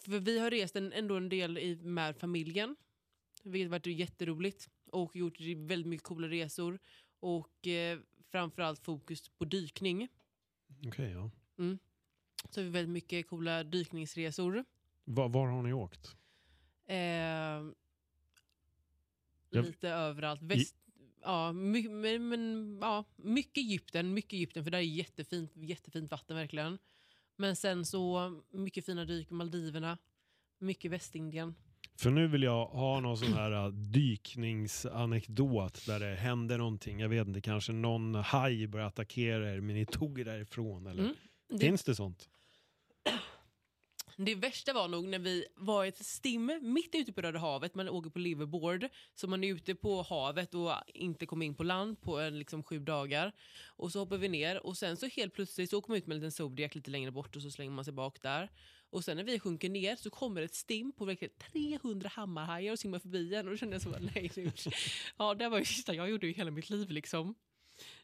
[0.00, 2.76] för vi har rest en, ändå en del i, med familjen.
[3.42, 4.68] Vilket har varit jätteroligt.
[4.92, 6.78] Och gjort väldigt mycket coola resor.
[7.20, 7.98] Och eh,
[8.30, 10.08] framförallt fokus på dykning.
[10.86, 11.30] Okej, ja.
[12.50, 14.64] Så vi har väldigt mycket coola dykningsresor.
[15.04, 16.16] Var, var har ni åkt?
[16.86, 16.96] Eh,
[19.50, 20.42] Jag- lite överallt.
[20.42, 20.76] Väst,
[21.28, 26.36] ja, my, men, men, ja, mycket Egypten, mycket Egypten för där är jättefint, jättefint vatten
[26.36, 26.78] verkligen.
[27.36, 29.98] Men sen så mycket fina dyk i Maldiverna,
[30.58, 31.54] mycket Västindien.
[31.96, 37.00] För nu vill jag ha någon sån här äh, dykningsanekdot där det händer någonting.
[37.00, 40.86] Jag vet inte, kanske någon haj börjar attackera er men ni tog er därifrån.
[40.86, 41.14] Eller Mm.
[41.48, 42.28] Det, Finns det sånt?
[44.20, 47.74] Det värsta var nog när vi var i ett stim mitt ute på Röda havet.
[47.74, 48.88] Man åker på liverboard.
[49.14, 52.62] Så man är ute på havet och inte kommer in på land på en, liksom,
[52.62, 53.32] sju dagar.
[53.66, 56.14] Och så hoppar vi ner och sen så helt plötsligt så åker man ut med
[56.14, 58.50] en liten Zodiac lite längre bort och så slänger man sig bak där.
[58.90, 62.78] Och sen när vi sjunker ner så kommer ett stim på verkligen 300 hammarhajar och
[62.78, 64.52] simmar förbi en och då kände jag så nej nu.
[65.18, 67.34] Ja det var ju sista jag gjorde i hela mitt liv liksom.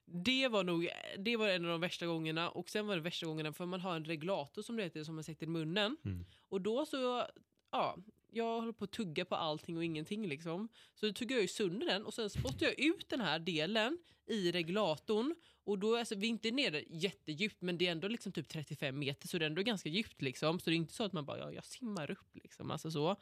[0.05, 3.27] Det var nog det var en av de värsta gångerna och sen var det värsta
[3.27, 5.97] gångerna för man har en regulator som det heter som man sätter i munnen.
[6.05, 6.25] Mm.
[6.49, 7.27] Och då så,
[7.71, 7.97] ja,
[8.35, 10.69] jag håller på att tugga på allting och ingenting liksom.
[10.95, 13.99] Så då tuggar jag ju sönder den och sen spottar jag ut den här delen
[14.27, 15.35] i regulatorn.
[15.65, 18.99] Och då, alltså vi är inte nere jättedjupt men det är ändå liksom typ 35
[18.99, 20.61] meter så det är ändå ganska djupt liksom.
[20.61, 23.17] Så det är inte så att man bara, ja jag simmar upp liksom, alltså så.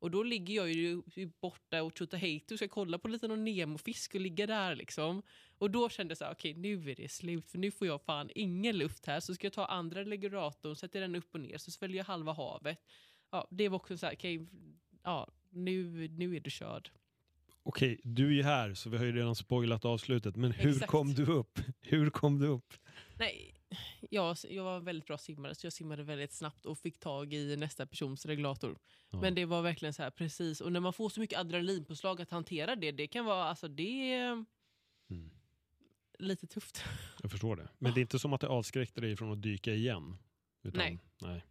[0.00, 1.02] Och då ligger jag ju
[1.40, 5.22] borta och Tjotahejti och ska kolla på lite någon Nemo-fisk och ligga där liksom.
[5.58, 8.02] Och då kände jag så här, okej nu är det slut för nu får jag
[8.02, 9.20] fan ingen luft här.
[9.20, 12.32] Så ska jag ta andra regulatorn, sätta den upp och ner så sväljer jag halva
[12.32, 12.78] havet.
[13.30, 14.46] Ja, det var också så här, okej,
[15.02, 16.90] ja nu, nu är du körd.
[17.62, 20.36] Okej, du är ju här så vi har ju redan spoilat avslutet.
[20.36, 20.90] Men hur Exakt.
[20.90, 21.58] kom du upp?
[21.80, 22.74] Hur kom du upp?
[23.18, 23.59] Nej,
[24.10, 27.32] jag, jag var en väldigt bra simmare så jag simmade väldigt snabbt och fick tag
[27.32, 28.78] i nästa persons regulator.
[29.10, 29.20] Ja.
[29.20, 30.60] Men det var verkligen så här precis.
[30.60, 34.12] Och när man får så mycket adrenalinpåslag att hantera det, det kan vara, alltså det
[34.14, 34.44] är
[35.10, 35.30] Mm.
[36.18, 36.84] lite tufft.
[37.22, 37.68] Jag förstår det.
[37.78, 40.16] Men det är inte som att det avskräckte dig från att dyka igen?
[40.62, 40.98] Utan, Nej.
[41.20, 41.44] nej.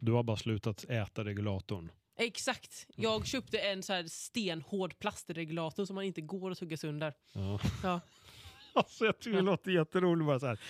[0.00, 1.92] Du har bara slutat äta regulatorn.
[2.16, 2.86] Exakt.
[2.96, 7.14] Jag köpte en så här stenhård plastregulator som man inte går att tugga sönder.
[7.32, 7.60] Ja.
[7.82, 8.00] Ja.
[8.74, 10.60] alltså jag tycker det låter jätteroligt bara så här.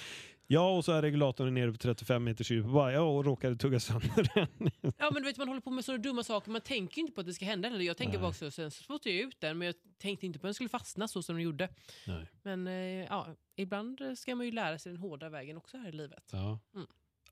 [0.50, 2.66] Ja, och så är regulatorn nere på 35 meters djup.
[2.66, 4.70] Bara, Ja, och råkade tugga sönder den.
[4.98, 7.12] Ja men du vet man håller på med sådana dumma saker, man tänker ju inte
[7.12, 7.68] på att det ska hända.
[7.68, 10.38] Eller jag tänker bara också, sen så spottade jag ut den men jag tänkte inte
[10.38, 11.68] på att den skulle fastna så som den gjorde.
[12.06, 12.26] Nej.
[12.42, 15.92] Men eh, ja, ibland ska man ju lära sig den hårda vägen också här i
[15.92, 16.30] livet.
[16.32, 16.58] Ja.
[16.74, 16.86] Mm.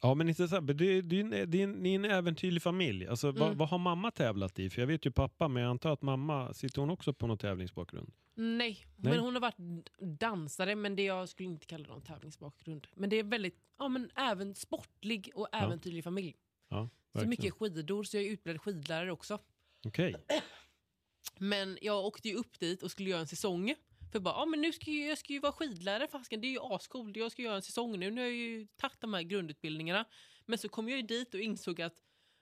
[0.07, 3.07] Ja, men inte så det, det, är det är ni är en äventyrlig familj.
[3.07, 3.59] Alltså, vad, Mm.
[3.59, 4.71] vad har mamma tävlat i?
[4.71, 7.39] För jag vet ju pappa, men jag antar att mamma, sitter hon också på någon
[7.39, 8.13] tävlingsbakgrund?
[8.35, 9.13] Nej, Nej.
[9.13, 9.91] men hon har varit
[10.21, 12.87] dansare men det jag skulle inte kalla någon tävlingsbakgrund.
[12.95, 15.59] Men det är väldigt, ja men även sportlig och Ja.
[15.59, 16.35] äventyrlig familj.
[16.69, 16.89] Ja,
[17.21, 19.39] Så mycket skidor så jag är utbildad skidlärare också.
[19.87, 20.15] Okej.
[21.39, 23.75] Men jag åkte ju upp dit och skulle göra en säsong.
[24.13, 26.51] För bara, ja men nu ska jag, jag ska ju vara skidlärare fasken, det är
[26.51, 28.11] ju ascoolt, jag ska göra en säsong nu.
[28.11, 30.05] Nu har jag ju tagit de här grundutbildningarna.
[30.47, 31.95] Men så kom jag ju dit och insåg att,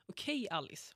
[0.09, 0.94] okej Alice,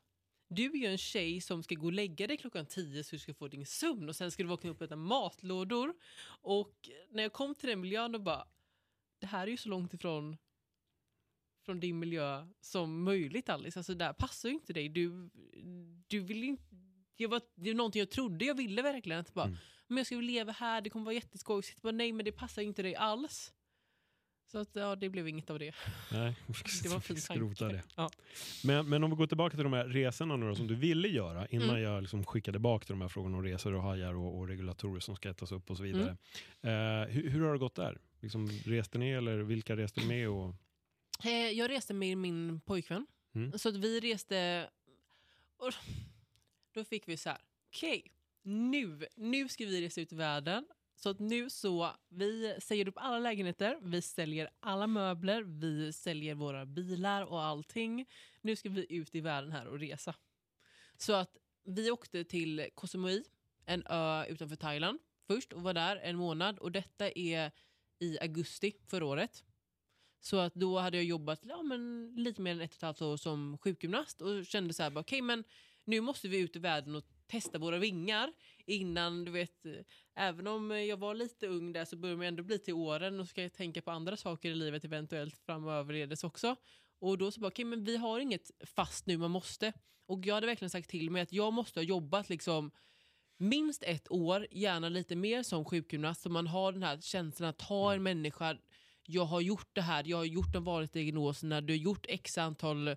[0.48, 3.20] du är ju en tjej som ska gå och lägga dig klockan tio så du
[3.20, 5.94] ska få din sömn och sen ska du vakna upp och äta matlådor.
[6.26, 8.48] Och när jag kom till den miljön och bara,
[9.18, 10.36] det här är ju så långt ifrån
[11.64, 13.78] från din miljö som möjligt Alice.
[13.78, 14.88] Alltså det här passar ju inte dig.
[14.88, 15.30] Du,
[16.06, 16.64] du vill inte...
[17.20, 19.20] Jag var, det är någonting jag trodde jag ville verkligen.
[19.20, 19.58] Att bara, Mm.
[19.88, 21.82] men jag ska leva här, det kommer vara jätteskojigt.
[21.82, 23.52] Bara, nej men det passar inte dig alls.
[24.52, 25.74] Så att, ja, det blev inget av det.
[26.12, 26.34] Nej,
[26.82, 27.76] Det var en fin skrota tanke.
[27.76, 27.82] det.
[27.96, 28.10] Ja.
[28.64, 31.08] Men, men om vi går tillbaka till de här resorna nu då, som du ville
[31.08, 31.82] göra innan Mm.
[31.82, 35.00] jag liksom skickade tillbaka till de här frågorna om resor och hajar och, och regulatorer
[35.00, 36.16] som ska ätas upp och så vidare.
[36.62, 37.02] Mm.
[37.02, 37.98] Eh, hur, hur har det gått där?
[38.20, 40.28] Liksom, reste ni eller vilka reste ni med?
[40.28, 40.54] Och,
[41.24, 43.06] Eh, jag reste med min pojkvän.
[43.34, 43.58] Mm.
[43.58, 44.68] Så att vi reste...
[45.56, 45.72] Och
[46.72, 50.66] då fick vi så här, okej, nu, nu ska vi resa ut i världen.
[50.96, 56.34] Så att nu så, vi säger upp alla lägenheter, vi säljer alla möbler, vi säljer
[56.34, 58.08] våra bilar och allting.
[58.40, 60.14] Nu ska vi ut i världen här och resa.
[60.96, 63.24] Så att vi åkte till Koh Samui,
[63.66, 66.58] en ö utanför Thailand först och var där en månad.
[66.58, 67.52] Och detta är
[67.98, 69.44] i augusti förra året.
[70.20, 73.02] Så att då hade jag jobbat ja, men lite mer än ett och ett halvt
[73.02, 75.44] år som sjukgymnast och kände så här, okej okay, men
[75.88, 78.32] nu måste vi ut i världen och testa våra vingar
[78.66, 79.66] innan, du vet,
[80.14, 83.28] även om jag var lite ung där så börjar man ändå bli till åren och
[83.28, 86.56] ska tänka på andra saker i livet eventuellt framöverledes också.
[87.00, 89.72] Och då så bara, okay, men vi har inget fast nu, man måste.
[90.06, 92.70] Och jag hade verkligen sagt till mig att jag måste ha jobbat liksom
[93.38, 97.58] minst ett år, gärna lite mer som sjukgymnast, så man har den här känslan att
[97.58, 98.58] ta en människa
[99.06, 102.38] jag har gjort det här, jag har gjort de vanliga diagnoserna, du har gjort x
[102.38, 102.96] antal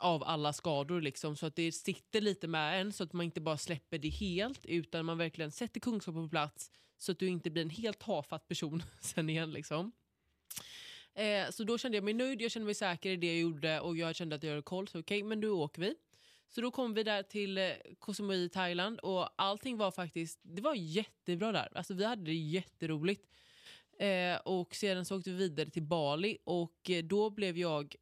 [0.00, 3.40] av alla skador liksom, så att det sitter lite med en så att man inte
[3.40, 7.50] bara släpper det helt utan man verkligen sätter kunskapen på plats så att du inte
[7.50, 9.52] blir en helt tafatt person sen igen.
[9.52, 9.92] Liksom.
[11.14, 13.80] Eh, så då kände jag mig nöjd, jag kände mig säker i det jag gjorde
[13.80, 15.94] och jag kände att jag hade koll, så okej, men nu åker vi.
[16.48, 20.40] Så då kom vi där till eh, Koh Samui i Thailand och allting var faktiskt,
[20.42, 21.68] det var jättebra där.
[21.74, 23.26] Alltså vi hade det jätteroligt.
[23.98, 27.96] Eh, och sedan så åkte vi vidare till Bali och eh, då blev jag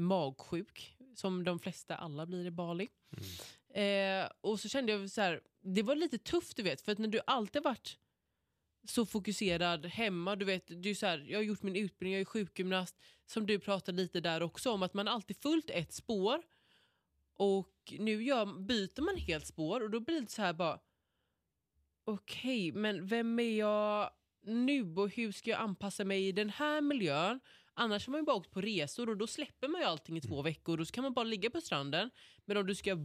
[0.00, 2.88] magsjuk, som de flesta alla blir i Bali.
[3.74, 6.98] Eh, och så kände jag så här, det var lite tufft du vet, för att
[6.98, 7.98] när du alltid varit
[8.84, 10.36] så fokuserad hemma.
[10.36, 12.96] Du vet, du så här, jag har gjort min utbildning, jag är sjukgymnast.
[13.26, 16.42] Som du pratade lite där också om, att man alltid följt ett spår.
[17.34, 20.80] Och nu gör, byter man helt spår och då blir det så här bara...
[22.04, 24.10] Okej, men vem är jag
[24.42, 27.40] nu och hur ska jag anpassa mig i den här miljön?
[27.80, 30.20] Annars har man ju bara åkt på resor och då släpper man ju allting i
[30.20, 32.10] två veckor och så kan man bara ligga på stranden.
[32.44, 32.96] Men om du ska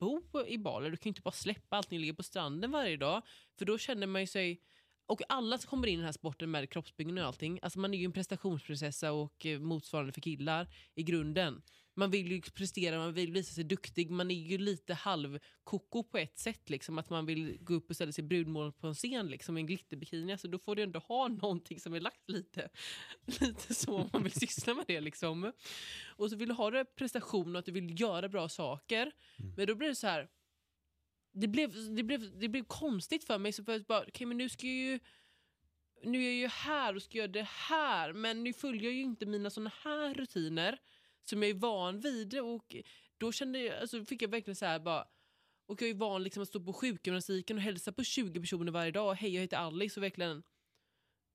[0.00, 2.96] bo i Bali, du kan ju inte bara släppa allting och ligga på stranden varje
[2.96, 3.22] dag.
[3.58, 4.60] För då känner man ju sig...
[5.06, 7.94] Och alla som kommer in i den här sporten med kroppsbyggande och allting, alltså man
[7.94, 11.62] är ju en prestationsprinsessa och eh, motsvarande för killar i grunden.
[11.94, 16.18] Man vill ju prestera, man vill visa sig duktig, man är ju lite halvkoko på
[16.18, 16.70] ett sätt.
[16.70, 19.60] Liksom, att man vill gå upp och ställa sig brudmål på en scen liksom, med
[19.60, 20.32] en glitterbikini.
[20.32, 22.68] Alltså, då får du ändå ha någonting som är lagt lite,
[23.40, 25.00] lite så om man vill syssla med det.
[25.00, 25.52] Liksom.
[26.06, 29.12] Och så vill du ha det prestation och att du vill göra bra saker.
[29.56, 30.28] Men då blir det så här,
[31.32, 33.52] det blev, det blev, det blev konstigt för mig.
[33.52, 35.00] Så för jag bara, okay, men nu ska jag ju
[36.04, 39.02] nu är jag ju här och ska göra det här men nu följer jag ju
[39.02, 40.78] inte mina såna här rutiner
[41.24, 42.40] som jag är van vid.
[42.40, 42.76] Och
[43.18, 45.08] då kände jag, alltså fick jag verkligen så här bara,
[45.66, 48.90] och jag är van liksom att stå på sjukgymnastiken och hälsa på 20 personer varje
[48.90, 49.08] dag.
[49.08, 50.00] Och, Hej, jag heter Alice.
[50.00, 50.42] Och verkligen,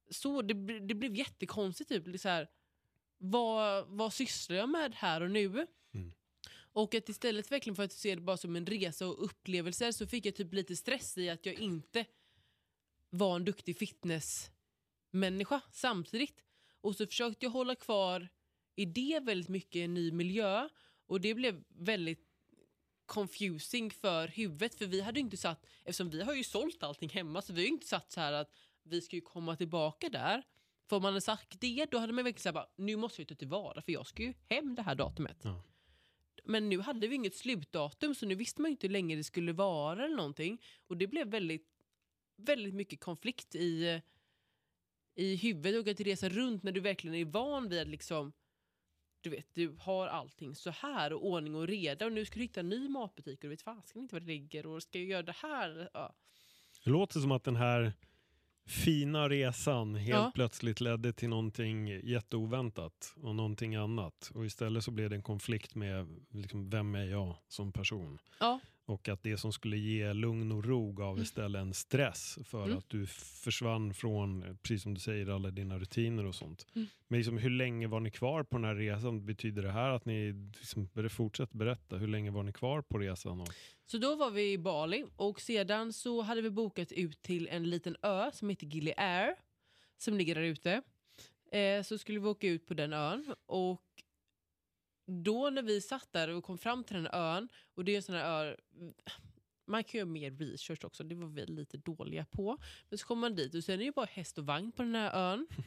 [0.09, 1.89] så det, det blev jättekonstigt.
[1.89, 2.47] Typ, så här,
[3.17, 5.45] vad, vad sysslar jag med här och nu?
[5.93, 6.13] Mm.
[6.71, 10.07] Och att istället verkligen för att se det bara som en resa och upplevelser så
[10.07, 12.05] fick jag typ lite stress i att jag inte
[13.09, 16.43] var en duktig fitnessmänniska samtidigt.
[16.81, 18.29] Och så försökte jag hålla kvar
[18.79, 20.69] i det väldigt mycket en ny miljö
[21.07, 22.25] och det blev väldigt
[23.05, 27.41] confusing för huvudet för vi hade inte satt, eftersom vi har ju sålt allting hemma
[27.41, 28.51] så vi har ju inte satt så här att
[28.83, 30.43] vi ska ju komma tillbaka där.
[30.89, 33.35] För om man hade sagt det då hade man verkligen sagt nu måste vi ta
[33.35, 35.37] tillvara för jag ska ju hem det här datumet.
[35.43, 35.63] Ja.
[36.43, 39.23] Men nu hade vi inget slutdatum så nu visste man ju inte hur länge det
[39.23, 40.61] skulle vara eller någonting.
[40.87, 41.67] Och det blev väldigt,
[42.35, 44.01] väldigt mycket konflikt i,
[45.15, 48.33] i huvudet och att resa runt när du verkligen är van vid att liksom
[49.21, 52.41] du vet, du har allting så här och ordning och reda och nu ska du
[52.41, 55.07] hitta en ny matbutik och du vet fasken inte var det ligger och ska jag
[55.07, 55.89] göra det här?
[55.93, 56.15] Ja.
[56.83, 57.93] Det låter som att den här
[58.65, 60.31] fina resan helt Ja.
[60.35, 64.31] plötsligt ledde till någonting jätteoväntat och någonting annat.
[64.35, 68.19] Och istället så blev det en konflikt med liksom, vem är jag som person?
[68.39, 68.59] Ja.
[68.89, 72.77] Och att det som skulle ge lugn och ro gav istället en stress för Mm.
[72.77, 76.67] att du försvann från, precis som du säger, alla dina rutiner och sånt.
[76.75, 76.87] Mm.
[77.07, 79.25] Men liksom, hur länge var ni kvar på den här resan?
[79.25, 83.41] Betyder det här att ni, liksom, fortsätt berätta, hur länge var ni kvar på resan?
[83.41, 83.49] Och,
[83.85, 87.69] Så då var vi i Bali och sedan så hade vi bokat ut till en
[87.69, 89.35] liten ö som heter Gili Air
[89.97, 90.81] som ligger där ute.
[91.51, 93.81] Eh, så skulle vi åka ut på den ön och
[95.09, 98.03] då när vi satt där och kom fram till den ön och det är en
[98.03, 98.55] sån här ö
[99.69, 102.57] man kan göra mer research också, det var vi lite dåliga på.
[102.89, 104.83] Men så kommer man dit och sen är det ju bara häst och vagn på
[104.83, 105.47] den här ön.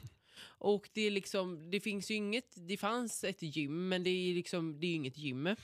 [0.44, 4.34] Och det är liksom, det finns ju inget, det fanns ett gym men det är
[4.34, 5.56] liksom, det är inget gym.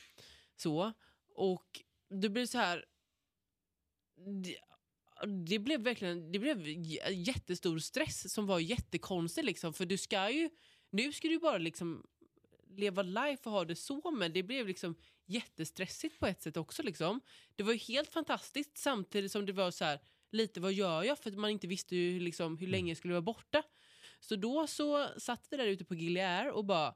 [0.56, 0.92] Så.
[1.34, 2.84] Och det blev så här...
[4.44, 4.58] Det,
[5.48, 6.68] det blev verkligen det blev
[7.10, 9.44] jättestor stress som var jättekonstig.
[9.44, 10.50] Liksom, för du ska ju...
[10.90, 12.06] Nu ska du bara liksom
[12.78, 14.94] leva life och ha det så, men det blev liksom
[15.26, 16.82] jättestressigt på ett sätt också.
[16.82, 17.20] Liksom.
[17.56, 21.18] Det var ju helt fantastiskt samtidigt som det var så här, lite vad gör jag?
[21.18, 23.62] För att man inte visste ju, liksom, hur länge jag skulle vara borta.
[24.20, 26.94] Så då så satt vi där ute på Gilead och bara,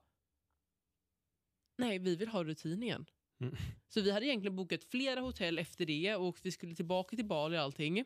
[1.79, 3.07] nej vi vill ha rutin igen.
[3.41, 3.57] Mm.
[3.89, 7.59] Så vi hade egentligen bokat flera hotell efter det och vi skulle tillbaka till Bali
[7.59, 8.05] och allting.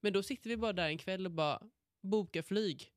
[0.00, 1.62] Men då sitter vi bara där en kväll och bara
[2.02, 2.93] boka flyg.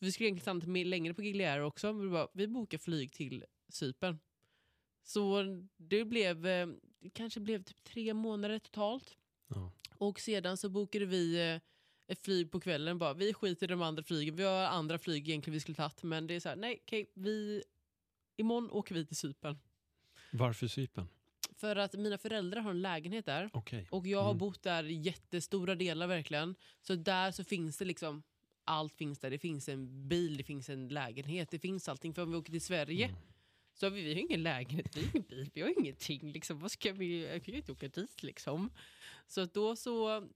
[0.00, 2.78] Så vi skulle egentligen stanna till längre på Gilead också, men vi, bara, vi bokar
[2.78, 4.18] flyg till Cypern.
[5.02, 5.44] Så
[5.76, 6.66] det blev, eh,
[7.00, 9.16] det kanske blev typ tre månader totalt.
[9.48, 9.72] ja.
[9.98, 11.60] Och sedan så bokade vi eh,
[12.12, 12.98] ett flyg på kvällen.
[12.98, 14.36] Bara, vi skiter i de andra flygen.
[14.36, 16.02] Vi har andra flyg egentligen vi skulle tagit.
[16.02, 17.62] Men det är så här, nej okej, vi,
[18.36, 19.58] imorgon åker vi till Cypern.
[20.32, 21.06] Varför Cypern?
[21.56, 23.50] För att mina föräldrar har en lägenhet där.
[23.52, 23.88] Okej.
[23.90, 24.38] Och jag har Mm.
[24.38, 26.54] bott där jättestora delar verkligen.
[26.80, 28.22] Så där så finns det liksom,
[28.64, 29.30] allt finns där.
[29.30, 32.14] Det finns en bil, det finns en lägenhet, det finns allting.
[32.14, 33.20] För om vi åker till Sverige Mm.
[33.74, 36.32] så har vi, vi har ingen lägenhet, vi har ingen bil, vi har ingenting.
[36.32, 36.58] Liksom.
[36.58, 38.70] Vad ska vi, vi kan ju inte åka dit liksom.
[39.26, 40.28] Så då så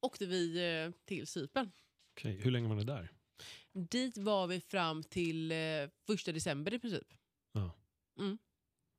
[0.00, 1.70] åkte vi eh, till Cypern.
[2.12, 3.12] Okej, Hur länge var ni där?
[3.72, 5.56] Dit var vi fram till eh,
[6.06, 7.14] första december i princip.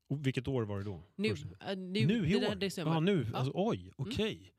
[0.08, 1.02] Och vilket år var det då?
[1.16, 2.54] Nu, äh, nu, nu i år?
[2.54, 2.92] december.
[2.92, 3.26] Ja, nu.
[3.32, 3.38] Ja.
[3.38, 4.52] Alltså, oj, okej.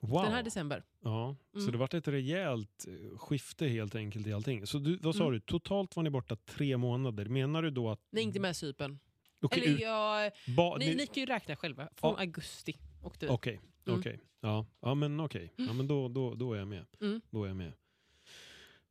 [0.00, 0.22] Wow.
[0.22, 0.82] Den här december.
[1.04, 1.72] Ja, så Mm.
[1.72, 4.66] det vart ett rejält eh, skifte helt enkelt i allting.
[4.66, 5.32] Så du, vad sa Mm.
[5.34, 7.24] du, totalt var ni borta tre månader.
[7.24, 8.00] Menar du då att...
[8.10, 8.98] Nej, inte med Cypern.
[9.42, 11.88] Okej, Eller jag, ba, ni, ni, ni kan ju räkna själva.
[11.96, 12.18] Från Ja.
[12.20, 13.32] augusti åkte vi.
[13.32, 13.60] okej.
[13.86, 13.98] Mm.
[14.00, 14.20] Okej.
[14.40, 14.66] Ja.
[14.80, 15.52] ja, men okej.
[15.56, 16.86] Ja, men då, då, då är jag med.
[17.00, 17.20] Mm.
[17.30, 17.72] Då är jag med.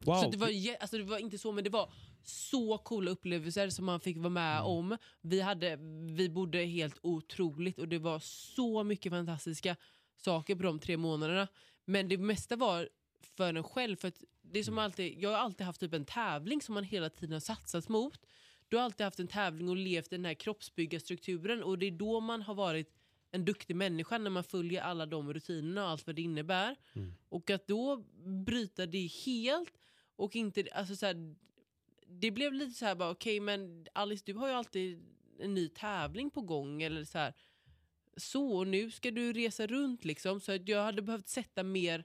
[0.06, 0.16] Wow.
[0.16, 0.50] Så det var,
[0.80, 1.90] alltså det var inte så, men det var
[2.24, 4.66] så coola upplevelser som man fick vara med Mm.
[4.66, 4.98] om.
[5.22, 5.76] Vi, hade,
[6.16, 9.76] vi bodde helt otroligt och det var så mycket fantastiska
[10.18, 11.48] saker på de tre månaderna.
[11.86, 12.90] Men det mesta var
[13.22, 13.96] för en själv.
[13.96, 14.12] För
[14.42, 14.86] det är som Mm.
[14.86, 18.26] alltid, jag har alltid haft typ en tävling som man hela tiden har satsat mot.
[18.68, 22.20] Du har alltid haft en tävling och levt den här kroppsbyggarstrukturen och det är då
[22.20, 22.94] man har varit
[23.32, 26.76] en duktig människa när man följer alla de rutinerna och allt vad det innebär.
[26.94, 27.14] Mm.
[27.30, 27.98] Och att då
[28.46, 29.74] bryta det helt
[30.16, 31.36] och inte, alltså så här,
[32.08, 35.00] det blev lite så här bara okej men Alice du har ju alltid
[35.40, 37.34] en ny tävling på gång eller så här.
[38.18, 42.04] Så och nu ska du resa runt liksom så jag hade behövt sätta mer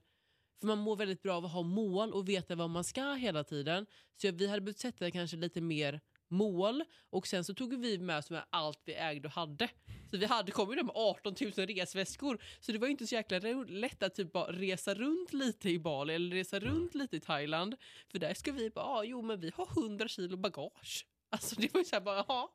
[0.60, 3.44] för man mår väldigt bra av att ha mål och veta vad man ska hela
[3.44, 3.86] tiden.
[4.16, 8.18] Så vi hade behövt sätta kanske lite mer mål och sen så tog vi med
[8.18, 9.68] oss med allt vi ägde och hade.
[10.10, 12.42] Så vi hade kommit med 18 000 resväskor.
[12.60, 13.38] Så det var inte så jäkla
[13.68, 17.76] lätt att typ bara resa runt lite i Bali eller resa runt lite i Thailand.
[18.12, 21.06] För där ska vi bara, ah, jo men vi har 100 kilo bagage.
[21.30, 22.48] Alltså det var ju så här bara,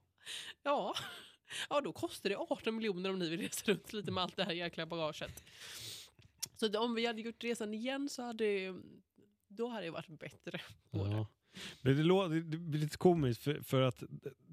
[0.63, 0.93] ja.
[1.69, 4.43] Ja då kostar det 18 miljoner om ni vill resa runt lite med allt det
[4.43, 5.43] här jäkla bagaget.
[6.55, 8.75] Så om vi hade gjort resan igen så hade
[9.47, 10.59] då hade det varit bättre.
[10.91, 11.11] på det.
[11.11, 11.27] Ja.
[11.81, 14.03] Men det, lå- det det blir lite komiskt för, för att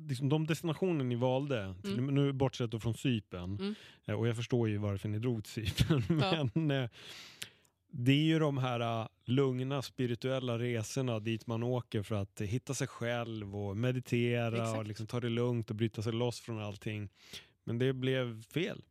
[0.08, 2.14] liksom, de destinationer ni valde, till, Mm.
[2.14, 3.74] nu bortsett då från Cypern, Mm.
[4.04, 6.48] eh, och jag förstår ju varför ni drog till Cypern, Ja.
[6.54, 6.90] men eh,
[7.96, 12.74] det är ju de här eh, lugna spirituella resorna dit man åker för att hitta
[12.74, 14.88] sig själv och meditera och Exakt.
[14.88, 17.08] liksom ta det lugnt och bryta sig loss från allting.
[17.64, 18.82] Men det blev fel.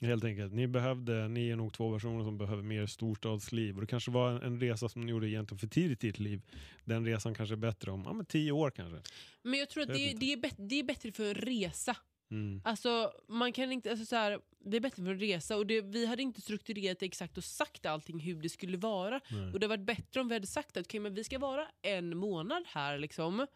[0.00, 0.52] Helt enkelt.
[0.52, 3.74] Ni, behövde, ni är nog två personer som behöver mer storstadsliv.
[3.74, 6.18] Och det kanske var en, en resa som ni gjorde egentligen för tidigt i ert
[6.18, 6.42] liv.
[6.84, 9.10] Den resan kanske är bättre om ja, men tio år kanske.
[9.42, 10.26] Men jag tror att Jag det, inte.
[10.26, 11.96] det, är det är bättre för en resa.
[12.30, 12.60] Mm.
[12.64, 15.80] Alltså, man kan inte, alltså så här, det är bättre för en resa och det,
[15.80, 19.20] vi hade inte strukturerat exakt och sagt allting hur det skulle vara.
[19.30, 19.52] Nej.
[19.52, 21.66] Och det hade varit bättre om vi hade sagt att okay, men vi ska vara
[21.82, 23.46] en månad här liksom.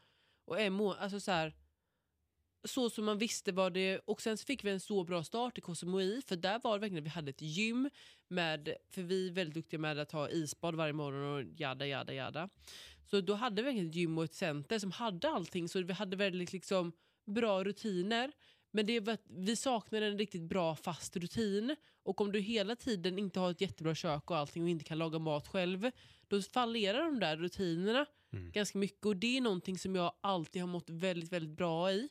[0.44, 1.54] Och en må- alltså så här,
[2.64, 3.98] så som man visste vad det...
[3.98, 7.04] Och sen fick vi en så bra start i KSMOI för där var det verkligen
[7.04, 7.90] vi hade ett gym
[8.28, 12.12] med, för vi är väldigt duktiga med att ha isbad varje morgon och jada jada
[12.12, 12.48] jada.
[13.10, 15.92] Så då hade vi verkligen ett gym och ett center som hade allting så vi
[15.92, 16.92] hade väldigt liksom
[17.26, 18.32] bra rutiner.
[18.74, 21.76] Men det var, att vi saknade en riktigt bra fast rutin.
[22.02, 24.98] Och om du hela tiden inte har ett jättebra kök och allting och inte kan
[24.98, 25.90] laga mat själv,
[26.28, 28.50] då fallerar de där rutinerna Mm.
[28.50, 29.06] ganska mycket.
[29.06, 32.08] Och det är någonting som jag alltid har mått väldigt, väldigt bra i.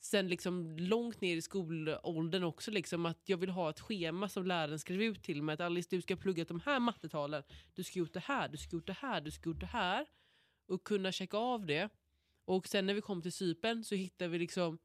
[0.00, 4.46] Sen liksom långt ner i skolåldern också, liksom, att jag vill ha ett schema som
[4.46, 5.52] läraren skriver ut till mig.
[5.52, 7.42] Att Alice, du ska plugga de här mattetalen.
[7.74, 10.06] Du ska gjort det här, du ska gjort det här, du ska gjort det här.
[10.68, 11.88] Och kunna checka av det.
[12.44, 14.78] Och sen när vi kom till Cypern så hittade vi liksom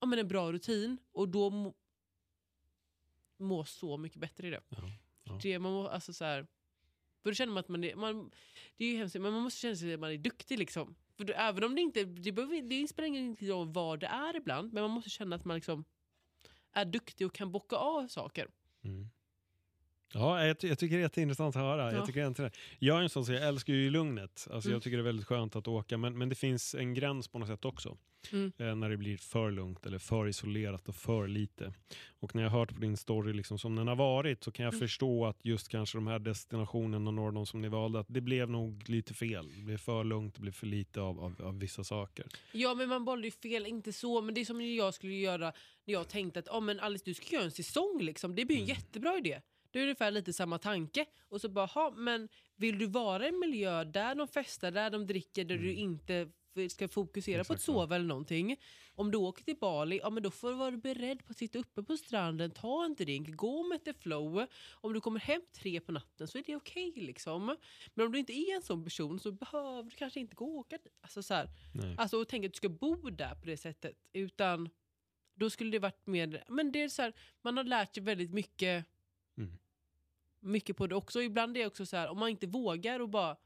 [0.00, 0.98] ja, men en bra rutin.
[1.12, 1.74] Och då må,
[3.36, 4.62] må så mycket bättre i det.
[4.68, 4.90] Ja,
[5.24, 5.38] ja.
[5.42, 6.46] det man må, alltså så här,
[7.22, 8.30] för då känner man att man är, man,
[8.76, 10.94] det är ju hemskt, men man måste känna sig att man är duktig liksom.
[11.16, 14.36] För då, även om det inte, det, behöver, det spelar ingen roll vad det är
[14.36, 15.84] ibland, men man måste känna att man liksom
[16.72, 18.48] är duktig och kan bocka av saker.
[18.82, 19.10] Mm.
[20.14, 21.92] Ja, jag, jag tycker det är jätteintressant att höra.
[21.92, 21.96] Ja.
[21.98, 24.48] Jag, tycker inte jag är en sån som jag älskar ju lugnet.
[24.50, 24.72] Alltså, Mm.
[24.76, 27.38] Jag tycker det är väldigt skönt att åka, men, men det finns en gräns på
[27.38, 27.96] något sätt också.
[28.32, 28.52] Mm.
[28.58, 31.72] Eh, när det blir för lugnt eller för isolerat och för lite.
[32.20, 34.64] Och när jag har hört på din story liksom, som den har varit så kan
[34.64, 34.80] jag Mm.
[34.80, 38.06] förstå att just kanske de här destinationerna och några av de som ni valde, att
[38.08, 39.48] det blev nog lite fel.
[39.56, 42.26] Det blev för lugnt, det blev för lite av, av, av vissa saker.
[42.52, 45.52] Ja men man bollar ju fel, inte så, men det är som jag skulle göra
[45.84, 48.56] när jag tänkte att oh, men Alice du ska göra en säsong liksom, det blir
[48.56, 48.74] en Mm.
[48.76, 49.40] jättebra idé.
[49.70, 51.06] Det är ungefär lite samma tanke.
[51.28, 54.90] Och så bara, ha, men vill du vara i en miljö där de festar, där
[54.90, 55.78] de dricker, där du Mm.
[55.78, 58.56] inte f- ska fokusera på att Exakt sova eller någonting.
[58.94, 61.58] Om du åker till Bali, ja men då får du vara beredd på att sitta
[61.58, 64.46] uppe på stranden, ta en drink, gå med the flow.
[64.72, 67.56] Om du kommer hem tre på natten så är det okej liksom.
[67.94, 70.54] Men om du inte är en sån person så behöver du kanske inte gå och
[70.58, 70.98] åka dit.
[71.00, 71.48] Alltså så här.
[71.98, 73.96] Alltså och tänka att du ska bo där på det sättet.
[74.12, 74.68] Utan
[75.34, 77.12] då skulle det varit mer, men det är så här,
[77.42, 78.84] man har lärt sig väldigt mycket,
[79.38, 79.58] Mm.
[80.40, 81.22] mycket på det också.
[81.22, 83.36] Ibland är det också så här, om man inte vågar och bara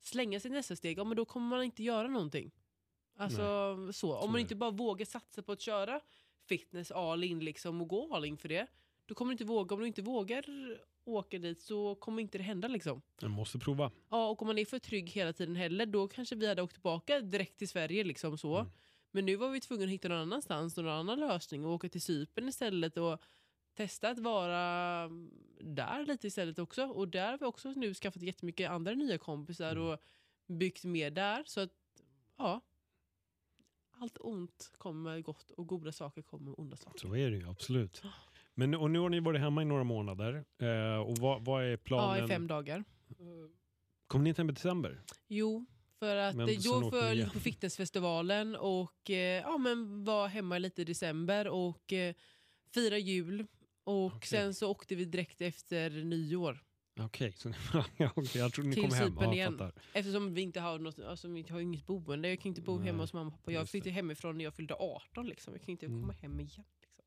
[0.00, 2.50] slänga sig nästa steg, ja, men då kommer man inte göra någonting.
[3.16, 6.00] Alltså så, om Så är man inte bara vågar satsa på att köra
[6.48, 8.66] fitness all in liksom och gå all in för det,
[9.06, 9.74] då kommer du inte våga.
[9.74, 10.44] Om du inte vågar
[11.04, 13.02] åka dit så kommer inte det hända liksom.
[13.20, 13.90] Jag måste prova.
[14.08, 16.72] Ja, och om man är för trygg hela tiden heller, då kanske vi hade åkt
[16.72, 18.04] tillbaka direkt till Sverige.
[18.04, 18.56] liksom så.
[18.56, 18.72] Mm.
[19.10, 22.02] Men nu var vi tvungna att hitta någon annanstans, någon annan lösning och åka till
[22.02, 23.20] Cypern istället och
[23.78, 25.08] testa att vara
[25.60, 26.84] där lite istället också.
[26.86, 29.84] Och där har vi också nu skaffat jättemycket andra nya kompisar Mm.
[29.86, 29.98] och
[30.46, 31.42] byggt mer där.
[31.46, 31.70] Så att,
[32.36, 32.60] ja.
[34.00, 36.98] Allt ont kommer med gott och goda saker kommer med onda saker.
[36.98, 38.02] Så är det ju absolut.
[38.54, 40.44] Men, och nu har ni varit hemma i några månader.
[40.58, 42.18] Eh, och vad, vad är planen?
[42.18, 42.84] Ja, i fem dagar.
[44.06, 45.02] Kommer ni inte hem i december?
[45.28, 45.66] Jo,
[45.98, 47.30] för att Men eh, då lite igen.
[47.30, 52.14] på fitnessfestivalen och eh, ja, men var hemma lite i december och eh,
[52.74, 53.46] fira jul.
[53.88, 54.28] Och Okej.
[54.28, 56.64] sen så åkte vi direkt efter nyår.
[57.00, 57.34] Okej,
[57.98, 59.16] ja, okej, jag trodde ni kom hem.
[59.20, 59.72] Ja, igen.
[59.92, 62.28] Eftersom vi inte har, något, alltså, vi har inget boende.
[62.28, 63.52] Jag kan inte bo Nej, hemma hos mamma och pappa.
[63.52, 65.26] Jag flyttade hemifrån när jag fyllde 18.
[65.26, 65.52] Liksom.
[65.54, 66.00] Jag kan inte Mm.
[66.00, 66.64] komma hem igen.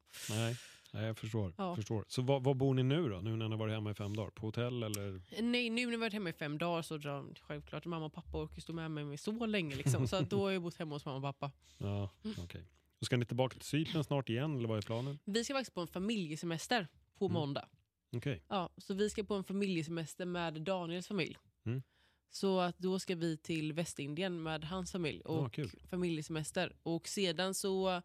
[0.09, 0.35] Liksom.
[0.37, 0.55] Nej,
[0.93, 1.53] nej, jag förstår.
[1.57, 1.75] Ja.
[1.75, 2.05] förstår.
[2.07, 3.21] Så var, var bor ni nu då?
[3.21, 4.29] Nu när ni har varit hemma i fem dagar?
[4.31, 5.21] På hotell eller?
[5.41, 8.37] Nej, nu när jag varit hemma i fem dagar så drar självklart mamma och pappa
[8.43, 9.75] orkar stå med mig så länge.
[9.75, 10.07] Liksom.
[10.07, 11.51] Så då har jag bott hemma hos mamma och pappa.
[11.77, 12.35] Ja, Mm.
[12.43, 12.63] okej.
[13.01, 15.19] Och ska ni tillbaka till Cypern snart igen eller vad är planen?
[15.25, 16.87] Vi ska faktiskt på en familjesemester
[17.17, 17.33] på Mm.
[17.33, 17.67] måndag.
[18.11, 18.43] Okej.
[18.47, 21.37] Ja, så vi ska på en familjesemester med Daniels familj.
[21.65, 21.81] Mm.
[22.29, 25.69] Så att då ska vi till Västindien med hans familj och Ja, kul.
[25.89, 26.75] familjesemester.
[26.83, 28.01] Och sedan så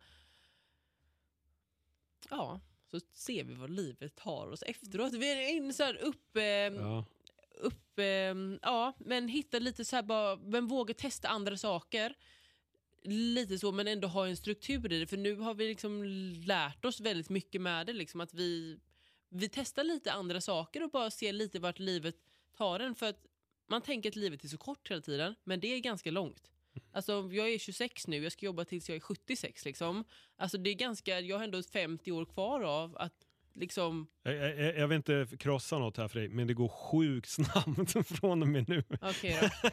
[2.31, 5.13] ja, så ser vi vad livet tar oss efteråt.
[5.13, 7.05] Vi är inne så upp, eh, Ja.
[7.61, 8.05] upp eh,
[8.63, 12.15] ja, men hitta lite så här bara, men våga testa andra saker.
[13.09, 15.07] Lite så, men ändå ha en struktur i det.
[15.07, 16.05] För nu har vi liksom
[16.47, 17.93] lärt oss väldigt mycket med det.
[17.93, 18.79] Liksom, att vi,
[19.29, 22.17] vi testar lite andra saker och bara ser lite vart livet
[22.57, 22.95] tar en.
[22.95, 23.27] För att
[23.69, 26.51] man tänker att livet är så kort hela tiden, men det är ganska långt.
[26.93, 29.65] Alltså, jag är 26 nu, jag ska jobba tills jag är 76.
[29.65, 30.05] Liksom.
[30.37, 33.26] Alltså, det är ganska, jag har ändå 50 år kvar av att
[33.57, 37.29] liksom, Jag, jag, jag vill inte krossa något här för dig, men det går sjukt
[37.29, 38.85] snabbt från och med nu.
[39.01, 39.71] okej då.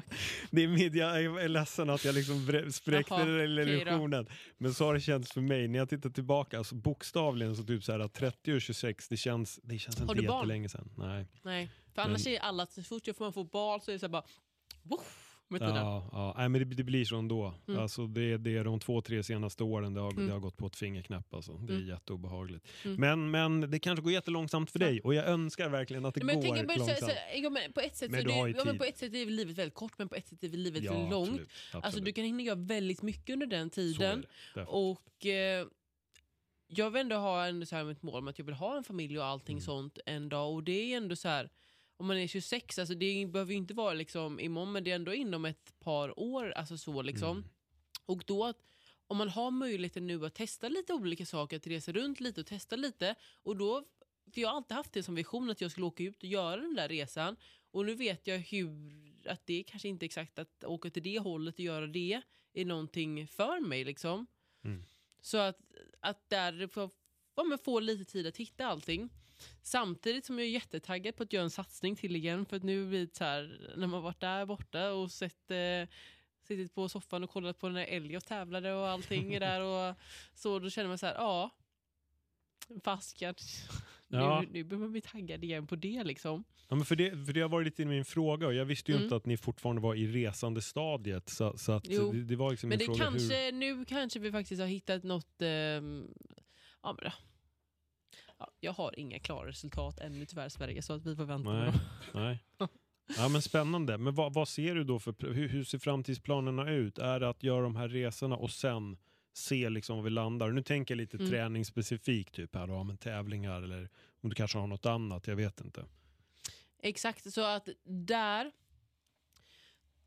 [0.50, 4.26] Det är mitt, jag är ledsen att jag liksom spräckte Jaha, den illusionen.
[4.58, 5.68] Men så har det känts för mig.
[5.68, 9.16] När jag tittar tillbaka, alltså bokstavligen så typ så här att 30 och 26, det
[9.16, 10.90] känns, det känns inte jättelänge sedan.
[10.96, 11.26] Nej.
[11.42, 14.12] Nej, för annars är alla, så fort man får barn så är det så här
[14.12, 14.24] bara,
[14.82, 15.76] woof, med tiden.
[15.76, 16.34] Ja, ja.
[16.38, 17.54] Nej, men det, det blir så ändå.
[17.68, 17.80] Mm.
[17.80, 20.26] Alltså det, det är de två, tre senaste åren det har, Mm.
[20.26, 21.34] det har gått på ett fingerknäpp.
[21.34, 21.52] Alltså.
[21.52, 21.88] Det är Mm.
[21.88, 22.66] jätteobehagligt.
[22.84, 23.00] Mm.
[23.00, 23.30] Men,
[23.60, 26.42] men det kanske går jättelångsamt för dig och jag önskar verkligen att det Men går
[26.42, 27.10] tänker bara så, långsamt.
[27.12, 29.58] så, ja, men på ett sätt Men så det, ja, på ett sätt är livet
[29.58, 31.28] väldigt kort men på ett sätt är livet ja, långt.
[31.28, 32.14] Absolut, Alltså du absolut.
[32.14, 34.24] kan hinna göra väldigt mycket under den tiden.
[34.66, 35.66] Och eh,
[36.70, 38.84] jag vill ändå ha ändå så här mitt mål med att jag vill ha en
[38.84, 39.60] familj och allting Mm.
[39.64, 40.52] sånt en dag.
[40.54, 41.50] Och det är ändå så här,
[41.98, 44.94] om man är 26, alltså det behöver ju inte vara liksom imorgon men det är
[44.94, 46.50] ändå inom ett par år.
[46.50, 47.30] Alltså så liksom.
[47.38, 47.48] Mm.
[48.06, 48.62] Och då, att-
[49.06, 52.46] om man har möjligheten nu att testa lite olika saker, att resa runt lite och
[52.46, 53.14] testa lite.
[53.42, 53.84] Och då,
[54.34, 56.60] för jag har alltid haft det som vision att jag skulle åka ut och göra
[56.60, 57.36] den där resan.
[57.70, 58.70] Och nu vet jag hur,
[59.26, 62.22] att det kanske inte exakt att åka till det hållet och göra det
[62.52, 63.84] är någonting för mig.
[63.84, 64.26] liksom.
[64.64, 64.84] Mm.
[65.20, 65.58] Så att,
[66.00, 66.90] att där få,
[67.36, 69.08] ja, få lite tid att hitta allting.
[69.62, 72.46] Samtidigt som jag är jättetaggad på att göra en satsning till igen.
[72.46, 75.88] För att nu blir det så här, när man varit där borta och sett eh,
[76.48, 79.96] suttit på soffan och kollat på när Elliot tävlade och allting är där och
[80.34, 81.50] så då känner man så här, ja.
[82.84, 83.34] Fasken.
[84.08, 84.40] Ja.
[84.40, 86.44] Nu, nu börjar man bli taggad igen på det liksom.
[86.68, 88.90] Ja, men för, det, för det har varit lite i min fråga och jag visste
[88.92, 89.04] ju Mm.
[89.04, 91.28] inte att ni fortfarande var i resande stadiet.
[91.28, 93.04] Så, så att det, det var liksom Men det fråga.
[93.04, 96.06] Hur, kanske, nu kanske vi faktiskt har hittat något, ehm,
[96.82, 97.12] ja, men,
[98.38, 101.52] ja, jag har inga klara resultat ännu tyvärr Sverige så att vi får vänta.
[101.52, 101.72] Nej.
[102.14, 102.38] nej.
[103.16, 103.98] Ja, men spännande.
[103.98, 106.98] Men vad, vad ser du då för, hur, hur ser framtidsplanerna ut?
[106.98, 108.96] Är det att göra de här resorna och sen
[109.32, 110.50] se liksom var vi landar?
[110.50, 111.30] Nu tänker jag lite Mm.
[111.30, 113.88] träningsspecifikt typ här då, men tävlingar eller
[114.20, 115.84] om du kanske har något annat, jag vet inte.
[116.82, 118.52] Exakt, så att där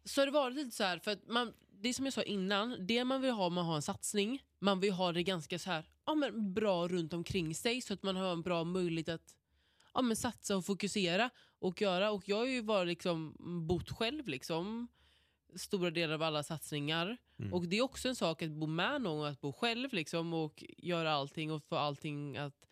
[0.03, 2.87] så har det varit lite så här, för att man, det som jag sa innan,
[2.87, 5.85] det man vill ha man har en satsning, man vill ha det ganska så här,
[6.05, 9.35] ja, men bra runt omkring sig så att man har en bra möjlighet att
[9.93, 11.29] ja, men satsa och fokusera
[11.59, 12.11] och göra.
[12.11, 13.35] Och jag har ju varit liksom,
[13.67, 14.87] bott själv liksom,
[15.55, 17.17] stora delar av alla satsningar.
[17.39, 17.53] Mm.
[17.53, 20.63] Och det är också en sak att bo med någon att bo själv liksom, och
[20.77, 22.67] göra allting och få allting att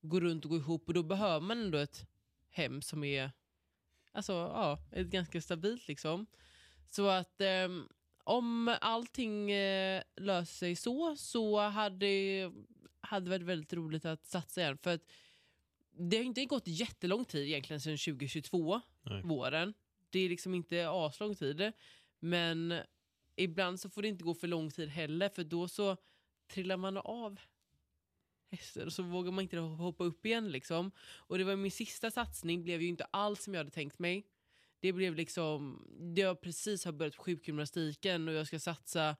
[0.00, 0.88] gå runt och gå ihop.
[0.88, 2.06] Och då behöver man ändå ett
[2.50, 3.32] hem som är
[4.12, 5.88] alltså, ja, ett ganska stabilt.
[5.88, 6.26] Liksom.
[6.86, 7.88] Så att ehm,
[8.30, 12.52] om allting eh, löser sig så, så hade
[13.00, 14.78] hade det varit väldigt roligt att satsa igen.
[14.78, 15.02] För att
[15.90, 19.22] det har inte gått jättelång tid egentligen sedan 2022, Nej.
[19.22, 19.74] våren.
[20.10, 21.72] Det är liksom inte aslång tid.
[22.18, 22.74] Men
[23.36, 25.96] ibland så får det inte gå för lång tid heller för då så
[26.48, 27.40] trillar man av
[28.50, 30.50] hästen och så vågar man inte hoppa upp igen.
[30.50, 30.90] Liksom.
[31.00, 34.26] Och det var min sista satsning blev ju inte alls som jag hade tänkt mig.
[34.80, 35.84] Det blev liksom,
[36.16, 39.16] jag precis har börjat på sjukgymnastiken och jag ska satsa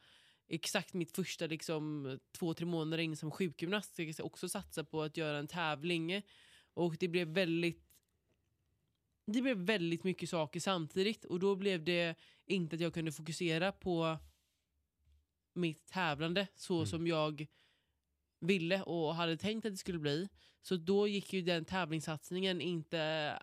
[0.49, 3.99] exakt mitt första liksom, två, tre månader in som sjukgymnast.
[3.99, 6.23] Jag ska också satsa på att göra en tävling.
[6.75, 7.87] Och det blev väldigt
[9.27, 12.15] det blev väldigt mycket saker samtidigt och då blev det
[12.47, 14.19] inte att jag kunde fokusera på
[15.55, 16.87] mitt tävlande så Mm.
[16.87, 17.47] som jag
[18.41, 20.29] ville och hade tänkt att det skulle bli.
[20.63, 23.43] Så då gick ju den tävlingssatsningen inte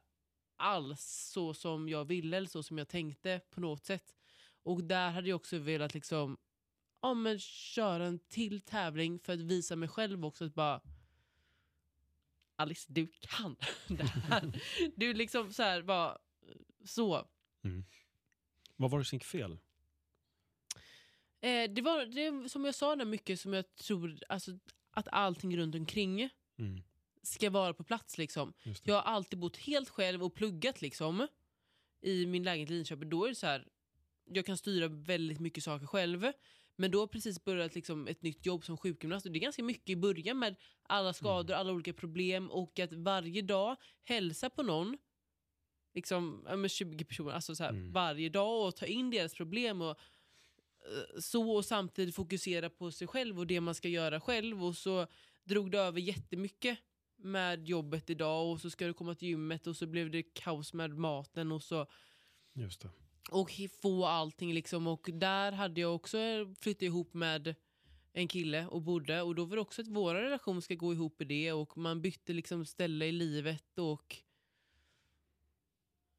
[0.58, 4.16] alls så som jag ville eller så som jag tänkte på något sätt.
[4.64, 6.38] Och där hade jag också velat liksom,
[7.02, 10.82] ja, men köra en till tävling för att visa mig själv också att bara
[12.56, 13.56] Alice, du kan
[13.88, 14.62] det här.
[14.96, 16.18] Du liksom så här bara
[16.86, 17.28] så.
[18.76, 19.58] Vad var det som gick fel?
[21.42, 24.52] Eh, det var det, som jag sa, där mycket som jag tror alltså,
[24.92, 26.30] att allting runt omkring
[26.60, 26.84] Mm.
[27.34, 28.18] Ska vara på plats.
[28.18, 28.54] Liksom.
[28.84, 31.28] Jag har alltid bott helt själv och pluggat liksom,
[32.02, 33.10] i min lägenhet i Linköping.
[33.10, 33.68] Då är det så här,
[34.26, 36.32] jag kan styra väldigt mycket saker själv.
[36.76, 39.26] Men då har precis börjat liksom, ett nytt jobb som sjukgymnast.
[39.26, 42.94] Och det är ganska mycket i början med alla skador, alla olika problem och att
[42.94, 44.98] varje dag hälsa på någon,
[45.94, 47.92] liksom, men 20 personer, alltså så här, Mm.
[47.94, 53.08] varje dag och ta in deras problem och eh, så och samtidigt fokusera på sig
[53.08, 54.66] själv och det man ska göra själv.
[54.66, 55.08] Och så
[55.44, 56.78] drog det över jättemycket
[57.18, 60.74] med jobbet idag och så ska du komma till gymmet och så blev det kaos
[60.74, 61.88] med maten och så
[62.54, 62.90] Just det.
[63.32, 63.52] och
[63.82, 66.18] få allting liksom och där hade jag också
[66.60, 67.56] flyttat ihop med
[68.14, 71.22] en kille och bodde och då var det också att vår relation ska gå ihop
[71.22, 74.16] i det och man bytte liksom ställe i livet och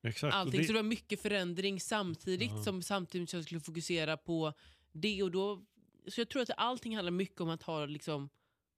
[0.03, 0.35] Exakt.
[0.35, 0.61] allting.
[0.61, 2.63] det- Så det var mycket förändring samtidigt Ja.
[2.63, 4.53] som samtidigt som jag skulle fokusera på
[4.93, 5.65] det och då
[6.07, 8.29] så jag tror att allting handlar mycket om att ha liksom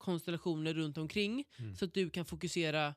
[0.01, 1.75] konstellationer runt omkring Mm.
[1.75, 2.95] så att du kan fokusera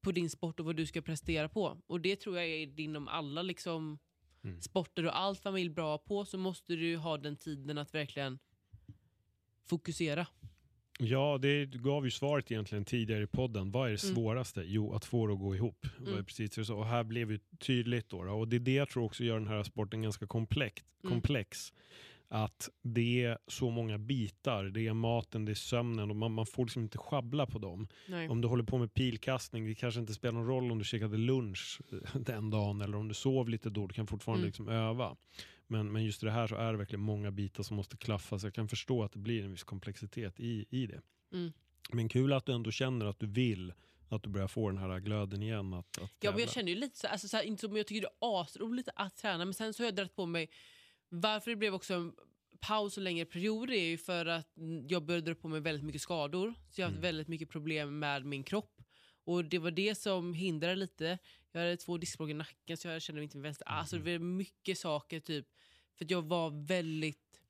[0.00, 1.78] på din sport och vad du ska prestera på.
[1.86, 3.98] Och det tror jag är inom alla liksom
[4.44, 4.60] Mm.
[4.60, 8.38] sporter och allt man vill bra på så måste du ha den tiden att verkligen
[9.66, 10.26] fokusera.
[10.98, 13.70] Ja, det gav ju svaret egentligen tidigare i podden.
[13.70, 14.14] Vad är det Mm.
[14.14, 14.62] svåraste?
[14.66, 15.86] Jo, att få det att gå ihop.
[15.98, 16.24] Mm.
[16.24, 16.76] precis så.
[16.76, 18.18] Och här blev det tydligt då.
[18.18, 20.82] Och det är det jag tror också gör den här sporten ganska komplex.
[21.04, 21.20] Mm.
[22.30, 24.64] Att det är så många bitar.
[24.64, 27.88] Det är maten, det är sömnen och man, man får liksom inte schabbla på dem.
[28.08, 28.28] Nej.
[28.28, 31.16] Om du håller på med pilkastning, det kanske inte spelar någon roll om du käkade
[31.16, 34.46] lunch eh, den dagen eller om du sov lite då, du kan fortfarande Mm.
[34.46, 35.16] liksom öva.
[35.66, 38.46] Men, men just det här så är det verkligen många bitar som måste klaffa, så
[38.46, 41.00] jag kan förstå att det blir en viss komplexitet i, i det.
[41.32, 41.52] Mm.
[41.92, 43.72] Men kul att du ändå känner att du vill,
[44.08, 45.74] att du börjar få den här glöden igen.
[45.74, 47.86] Att, att Ja, men jag känner ju lite så, alltså så här, inte som jag
[47.86, 50.50] tycker det är asroligt att träna men sen så har jag dragit på mig
[51.08, 52.14] varför det blev också en
[52.60, 55.84] paus och längre period är ju för att mm, jag började dra på mig väldigt
[55.84, 56.54] mycket skador.
[56.70, 57.02] Så jag har haft Mm.
[57.02, 58.82] väldigt mycket problem med min kropp.
[59.24, 61.18] Och det var det som hindrade lite.
[61.52, 63.68] Jag hade två diskbråck i nacken så jag kände mig inte vänster.
[63.68, 64.04] Alltså Mhm.
[64.04, 65.46] det var mycket saker typ.
[65.98, 67.40] För jag var väldigt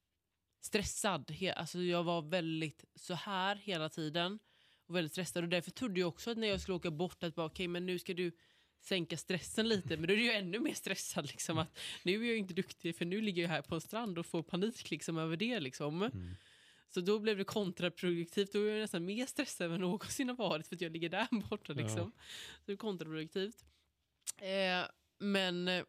[0.61, 1.33] stressad.
[1.57, 4.39] Alltså jag var väldigt så här hela tiden.
[4.87, 5.43] Och väldigt stressad.
[5.45, 7.87] Och därför trodde jag också att när jag skulle åka bort att bara okej men
[7.87, 8.33] nu ska du
[8.81, 9.97] sänka stressen lite.
[9.97, 11.27] Men då är du ju ännu mer stressad.
[11.27, 14.19] Liksom, att nu är jag inte duktig för nu ligger jag här på en strand
[14.19, 15.61] och får panik liksom, över det.
[15.61, 16.03] Liksom.
[16.03, 16.35] Mm.
[16.91, 18.53] Så då blev det kontraproduktivt.
[18.53, 21.29] Då är jag nästan mer stressad än någonsin har varit för att jag ligger där
[21.51, 21.73] borta.
[21.73, 21.83] Ja.
[21.83, 22.11] Liksom.
[22.57, 23.65] Så det är kontraproduktivt.
[24.39, 25.85] Eh, men...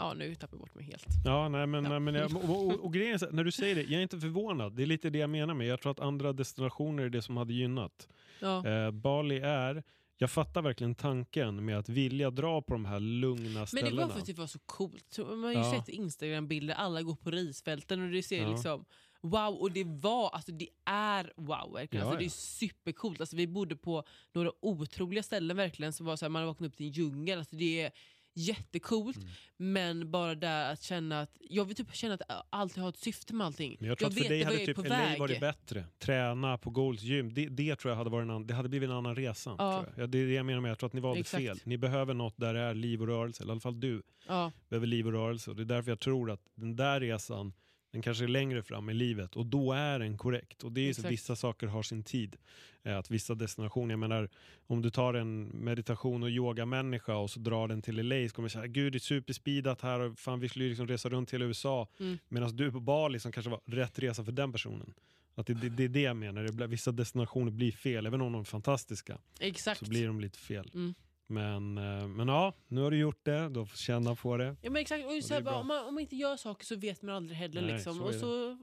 [0.00, 1.06] Ja, nu tappar jag bort mig helt.
[1.24, 1.90] Ja, nej, men, Ja.
[1.90, 4.02] nej, men jag, och, och, och grejen är så när du säger det, jag är
[4.02, 4.76] inte förvånad.
[4.76, 5.66] Det är lite det jag menar med.
[5.66, 8.08] Jag tror att andra destinationer är det som hade gynnat.
[8.40, 8.66] Ja.
[8.66, 9.82] Eh, Bali är,
[10.20, 14.06] jag fattar verkligen tanken med att vilja dra på de här lugna Men det ställena.
[14.06, 15.18] var för att det var så coolt.
[15.18, 15.72] Man har ju Ja.
[15.72, 18.50] sett Instagram-bilder, alla går på risfälten och det ser Ja.
[18.50, 18.84] liksom
[19.20, 19.54] wow.
[19.54, 22.06] Och det var, alltså det är wow verkligen.
[22.06, 23.20] Ja, alltså, det är supercoolt.
[23.20, 25.92] Alltså, vi bodde på några otroliga ställen verkligen.
[25.92, 27.38] Som var så här, man har vaknat upp till en djungel.
[27.38, 27.92] Alltså, det är
[28.38, 29.16] jättecoolt.
[29.16, 29.28] Mm.
[29.56, 32.96] Men bara där att känna att, jag vill typ känna att jag alltid har ett
[32.96, 33.76] syfte med allting.
[33.80, 35.18] Men jag tror att för dig hade jag typ LA väg.
[35.18, 35.84] varit bättre.
[35.98, 37.34] Träna på Golds gym.
[37.34, 39.54] Det, det tror jag hade varit en annan, det hade blivit en annan resa.
[39.58, 39.84] Ja.
[39.96, 40.10] Jag.
[40.10, 41.42] Det är det jag menar med, jag tror att ni valde Exakt.
[41.44, 41.58] fel.
[41.64, 43.42] Ni behöver något där det är liv och rörelse.
[43.42, 45.50] Eller i alla fall du Ja, behöver liv och rörelse.
[45.50, 47.52] Och det är därför jag tror att den där resan,
[47.90, 50.64] den kanske är längre fram i livet och då är den korrekt.
[50.64, 51.12] Och det är ju så att Exakt.
[51.12, 52.36] vissa saker har sin tid.
[52.82, 54.28] Eh, Att vissa destinationer, jag menar
[54.66, 58.44] om du tar en meditation och yogamänniska och så drar den till LA så kommer
[58.44, 61.28] jag säga gud det är superspeedat här och fan vi skulle ju liksom resa runt
[61.28, 61.88] till USA.
[62.00, 62.18] Mm.
[62.28, 64.94] Medan du på Bali som kanske var rätt resa för den personen.
[65.34, 68.20] Att det, det, det är det jag menar, det blir, vissa destinationer blir fel, även
[68.20, 69.78] om de är fantastiska exakt.
[69.78, 70.70] så blir de lite fel.
[70.74, 70.94] Mm.
[71.30, 74.56] Men, eh, men ja, nu har du gjort det, du får känna på det.
[74.62, 75.06] Ja, men exakt.
[75.06, 77.38] Och så här, bara, om, man, om man inte gör saker så vet man aldrig
[77.38, 77.62] heller.
[77.62, 77.96] Nej, liksom.
[77.96, 78.58] så och så,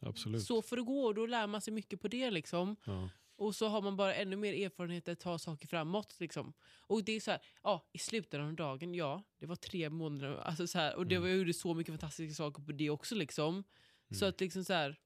[0.00, 0.42] Absolut.
[0.44, 2.30] så får det gå och då lär man sig mycket på det.
[2.30, 2.76] Liksom.
[2.84, 3.08] Ja.
[3.36, 6.16] Och så har man bara ännu mer erfarenhet att ta saker framåt.
[6.20, 6.52] Liksom.
[6.80, 10.36] Och det är så här, ja, i slutändan av dagen, ja, det var tre månader.
[10.36, 11.22] Alltså så här, och det Mm.
[11.22, 13.14] var, jag gjorde så mycket fantastiska saker på det också.
[13.14, 13.64] Liksom.
[14.10, 14.28] Så Mm.
[14.28, 14.96] att liksom så här,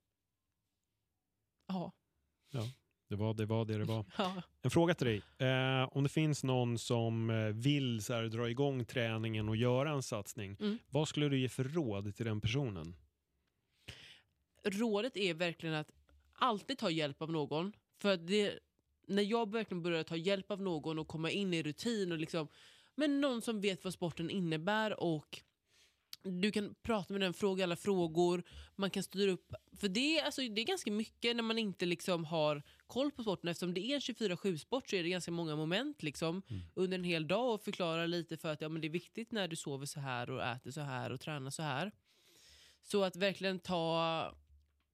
[1.66, 1.92] ja.
[3.12, 4.04] Det var det var det det var.
[4.18, 4.42] ja.
[4.62, 5.22] En fråga till dig.
[5.38, 9.90] Eh, om det finns någon som eh, vill så här, dra igång träningen och göra
[9.90, 10.56] en satsning.
[10.60, 10.78] Mm.
[10.90, 12.94] Vad skulle du ge för råd till den personen?
[14.64, 15.92] Rådet är verkligen att
[16.32, 17.72] alltid ta hjälp av någon.
[17.98, 18.58] För det,
[19.08, 22.48] när jag verkligen började ta hjälp av någon och komma in i rutin och liksom,
[22.94, 25.42] men någon som vet vad sporten innebär och
[26.22, 28.42] du kan prata med den, fråga alla frågor,
[28.76, 29.54] man kan styra upp.
[29.76, 33.48] För det, alltså, det är ganska mycket när man inte liksom har koll på sporten.
[33.50, 36.62] Eftersom det är en 24-7-sport så är det ganska många moment liksom, Mm.
[36.74, 39.48] under en hel dag och förklara lite för att ja, men det är viktigt när
[39.48, 41.92] du sover så här och äter så här och tränar så här.
[42.82, 44.34] Så att verkligen ta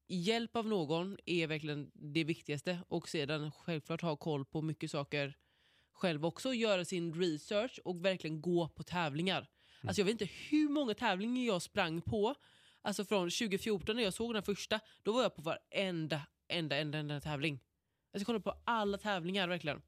[0.08, 2.78] hjälp av någon är verkligen det viktigaste.
[2.88, 5.36] Och sedan självklart ha koll på mycket saker
[5.92, 6.54] själv också.
[6.54, 9.48] Göra sin research och verkligen gå på tävlingar.
[9.82, 12.34] Alltså jag vet inte hur många tävlingar jag sprang på.
[12.82, 16.98] Alltså från 2014 när jag såg den första, då var jag på varenda enda, enda,
[16.98, 17.60] enda tävling.
[18.12, 19.82] Alltså jag kollade på alla tävlingar verkligen.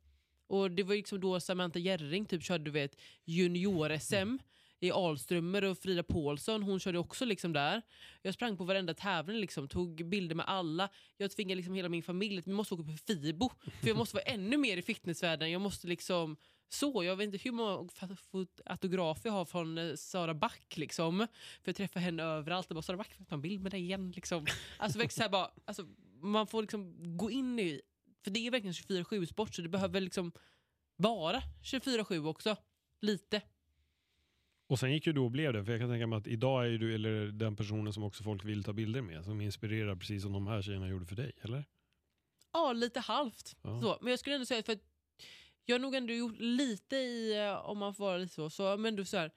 [0.47, 4.39] Och det var liksom då Samantha Jerring typ körde du vet junior-SM mm.
[4.81, 7.83] i Alströmer och Frida Paulsson, hon körde också liksom där.
[8.23, 10.89] Jag sprang på varenda tävling, liksom, tog bilder med alla.
[11.17, 13.51] Jag tvingade liksom hela min familj att vi måste åka på Fibo.
[13.81, 15.51] För jag måste vara ännu mer i fitnessvärlden.
[15.51, 16.37] Jag måste liksom
[16.73, 20.77] så, jag vet inte hur många fa- autografer jag har från eh, Sara Back.
[20.77, 21.19] Liksom,
[21.63, 22.71] för jag träffar henne överallt.
[22.71, 24.13] Och bara, Sara Back, får jag ta en bild med dig igen?
[24.17, 24.47] Liksom.
[24.79, 25.87] Alltså, så här bara, alltså,
[26.23, 27.81] man får liksom gå in i...
[28.25, 30.33] För det är verkligen 24-7-sport, så det behöver liksom
[30.97, 32.57] vara 24-7 också.
[33.01, 33.43] Lite.
[34.67, 36.67] Och sen gick ju du och blev det, för jag kan tänka mig att idag
[36.67, 40.23] är du eller den personen som också folk vill ta bilder med, som inspirerar precis
[40.23, 41.65] som de här tjejerna gjorde för dig, eller?
[42.53, 43.57] Ja, lite halvt.
[43.63, 43.81] Ja.
[43.81, 43.99] Så.
[44.01, 44.85] Men jag skulle ändå säga, för att
[45.65, 48.77] jag har nog ändå gjort lite i, eh, om man får vara lite så, så
[48.77, 49.31] men du så här,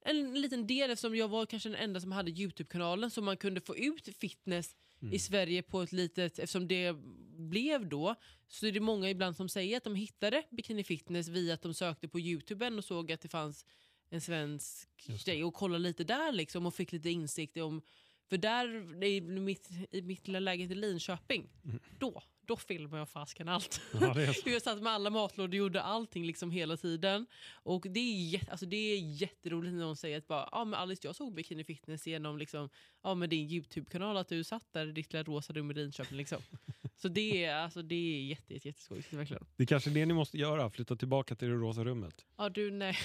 [0.00, 3.60] en liten del eftersom jag var kanske den enda som hade Youtube-kanalen så man kunde
[3.60, 5.14] få ut fitness Mm.
[5.14, 6.96] i Sverige på ett litet, eftersom det
[7.38, 8.14] blev då,
[8.48, 11.74] så är det många ibland som säger att de hittade bikini fitness via att de
[11.74, 13.64] sökte på Youtube och såg att det fanns
[14.10, 14.88] en svensk
[15.18, 17.82] tjej och kollade lite där liksom och fick lite insikt om,
[18.28, 21.78] för där i mitt, i mitt lilla lägenhet i Linköping, Mm.
[21.98, 23.80] då, då filmade jag fasken allt.
[24.00, 24.20] Ja.
[24.44, 27.26] Jag satt med alla matlådor och gjorde allting liksom hela tiden.
[27.52, 30.80] Och det är, jätte, alltså det är jätteroligt när någon säger att bara, ah, men
[30.80, 32.68] Alice, jag såg Bikini Fitness genom liksom,
[33.02, 36.18] ah, men din YouTube-kanal, att du satt där i ditt lilla rosa rum i Linköping.
[36.18, 36.42] Liksom.
[36.96, 39.46] Så det är, alltså, det är jätte, jätte, jätteskojigt verkligen.
[39.56, 42.24] Det är kanske är det ni måste göra, fllytta tillbaka till det rosa rummet.
[42.36, 42.96] Ja, du, nej.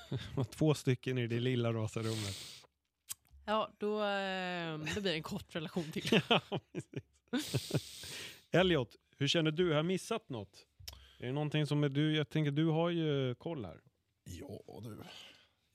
[0.50, 2.36] Två stycken i det lilla rosa rummet.
[3.44, 6.20] Ja, då, eh, då blir det en kort relation till.
[6.28, 6.60] Ja.
[8.50, 9.68] Elliot, hur känner du?
[9.68, 10.66] Har jag missat något?
[11.18, 13.80] Är det någonting som är du, jag tänker du har ju koll här.
[14.24, 14.96] Ja du,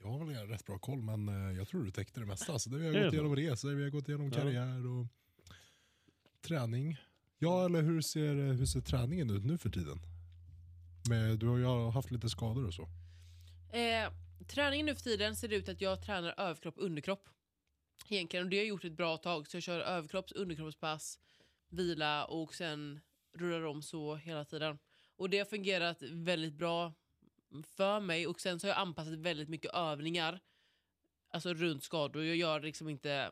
[0.02, 2.54] jag har väl rätt bra koll men eh, jag tror du täckte det mesta.
[2.54, 3.16] Alltså, det vi har gått så?
[3.16, 5.08] igenom resor, vi har gått igenom karriär och
[6.42, 6.98] träning.
[7.38, 10.00] Ja, eller hur ser, hur ser träningen ut nu för tiden?
[11.10, 12.90] Med, du har ju haft lite skador och så.
[13.78, 14.12] Eh,
[14.48, 17.30] träningen nu för tiden ser det ut att jag tränar överkropp och underkropp.
[18.08, 19.48] Egentligen, och det har jag gjort ett bra tag.
[19.48, 21.20] Så jag kör överkropps underkroppspass,
[21.70, 23.00] vila och sen
[23.34, 24.80] rullar om så hela tiden.
[25.16, 26.94] Och det har fungerat väldigt bra
[27.68, 30.40] för mig och sen så har jag anpassat väldigt mycket övningar
[31.32, 32.24] alltså runt skador.
[32.24, 33.32] Jag gör liksom inte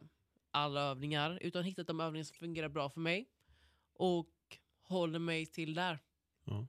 [0.52, 3.30] alla övningar utan hittat de övningar som fungerar bra för mig
[3.94, 4.30] och
[4.82, 6.00] håller mig till där.
[6.46, 6.68] Ja,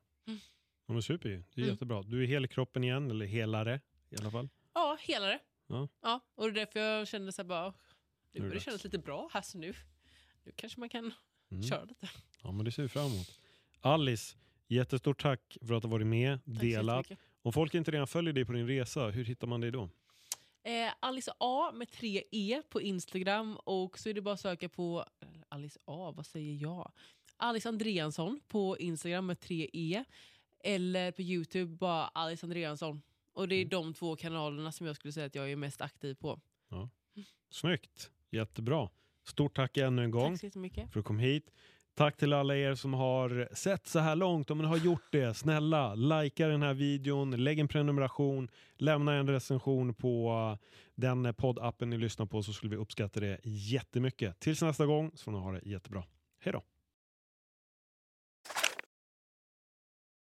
[0.87, 1.37] men super ju.
[1.55, 1.75] Det är Mm.
[1.75, 2.03] jättebra.
[2.03, 3.81] Du är hel i kroppen igen, eller helare
[4.11, 4.49] i alla fall.
[4.75, 5.41] Ja, hela det.
[5.67, 5.89] Ja.
[6.03, 7.75] Ja, och det är därför jag kände så här bara,
[8.33, 9.75] Nu börjar det kännas lite bra här så nu,
[10.45, 11.13] nu kanske man kan
[11.51, 11.63] Mm.
[11.63, 12.09] köra lite.
[12.43, 13.41] Ja, men det ser vi fram emot.
[13.81, 14.37] Alice,
[14.69, 17.07] jättestort tack för att du varit med, Tack delat.
[17.43, 19.89] Om folk inte redan följer dig på din resa, hur hittar man dig då?
[20.63, 24.69] Eh, Alice A med tre E på Instagram och så är det bara att söka
[24.69, 26.93] på eller Alice A, vad säger jag?
[27.37, 30.05] Alice Andreansson på Instagram med tre E
[30.65, 33.03] eller på Youtube bara Alice Andreansson.
[33.33, 33.69] Och det är Mm.
[33.69, 36.41] de två kanalerna som jag skulle säga att jag är mest aktiv på.
[37.51, 38.89] Snyggt, jättebra.
[39.27, 41.51] Stort tack ännu en gång Tack så för att du kom hit.
[41.95, 44.51] Tack till alla er som har sett så här långt.
[44.51, 49.29] Om ni har gjort det, snälla, likea den här videon, lägg en prenumeration, lämna en
[49.29, 54.41] recension på uh, den poddappen ni lyssnar på så skulle vi uppskatta det jättemycket.
[54.41, 56.05] Tills nästa gång så får ni ha det jättebra.
[56.41, 56.63] Hej då!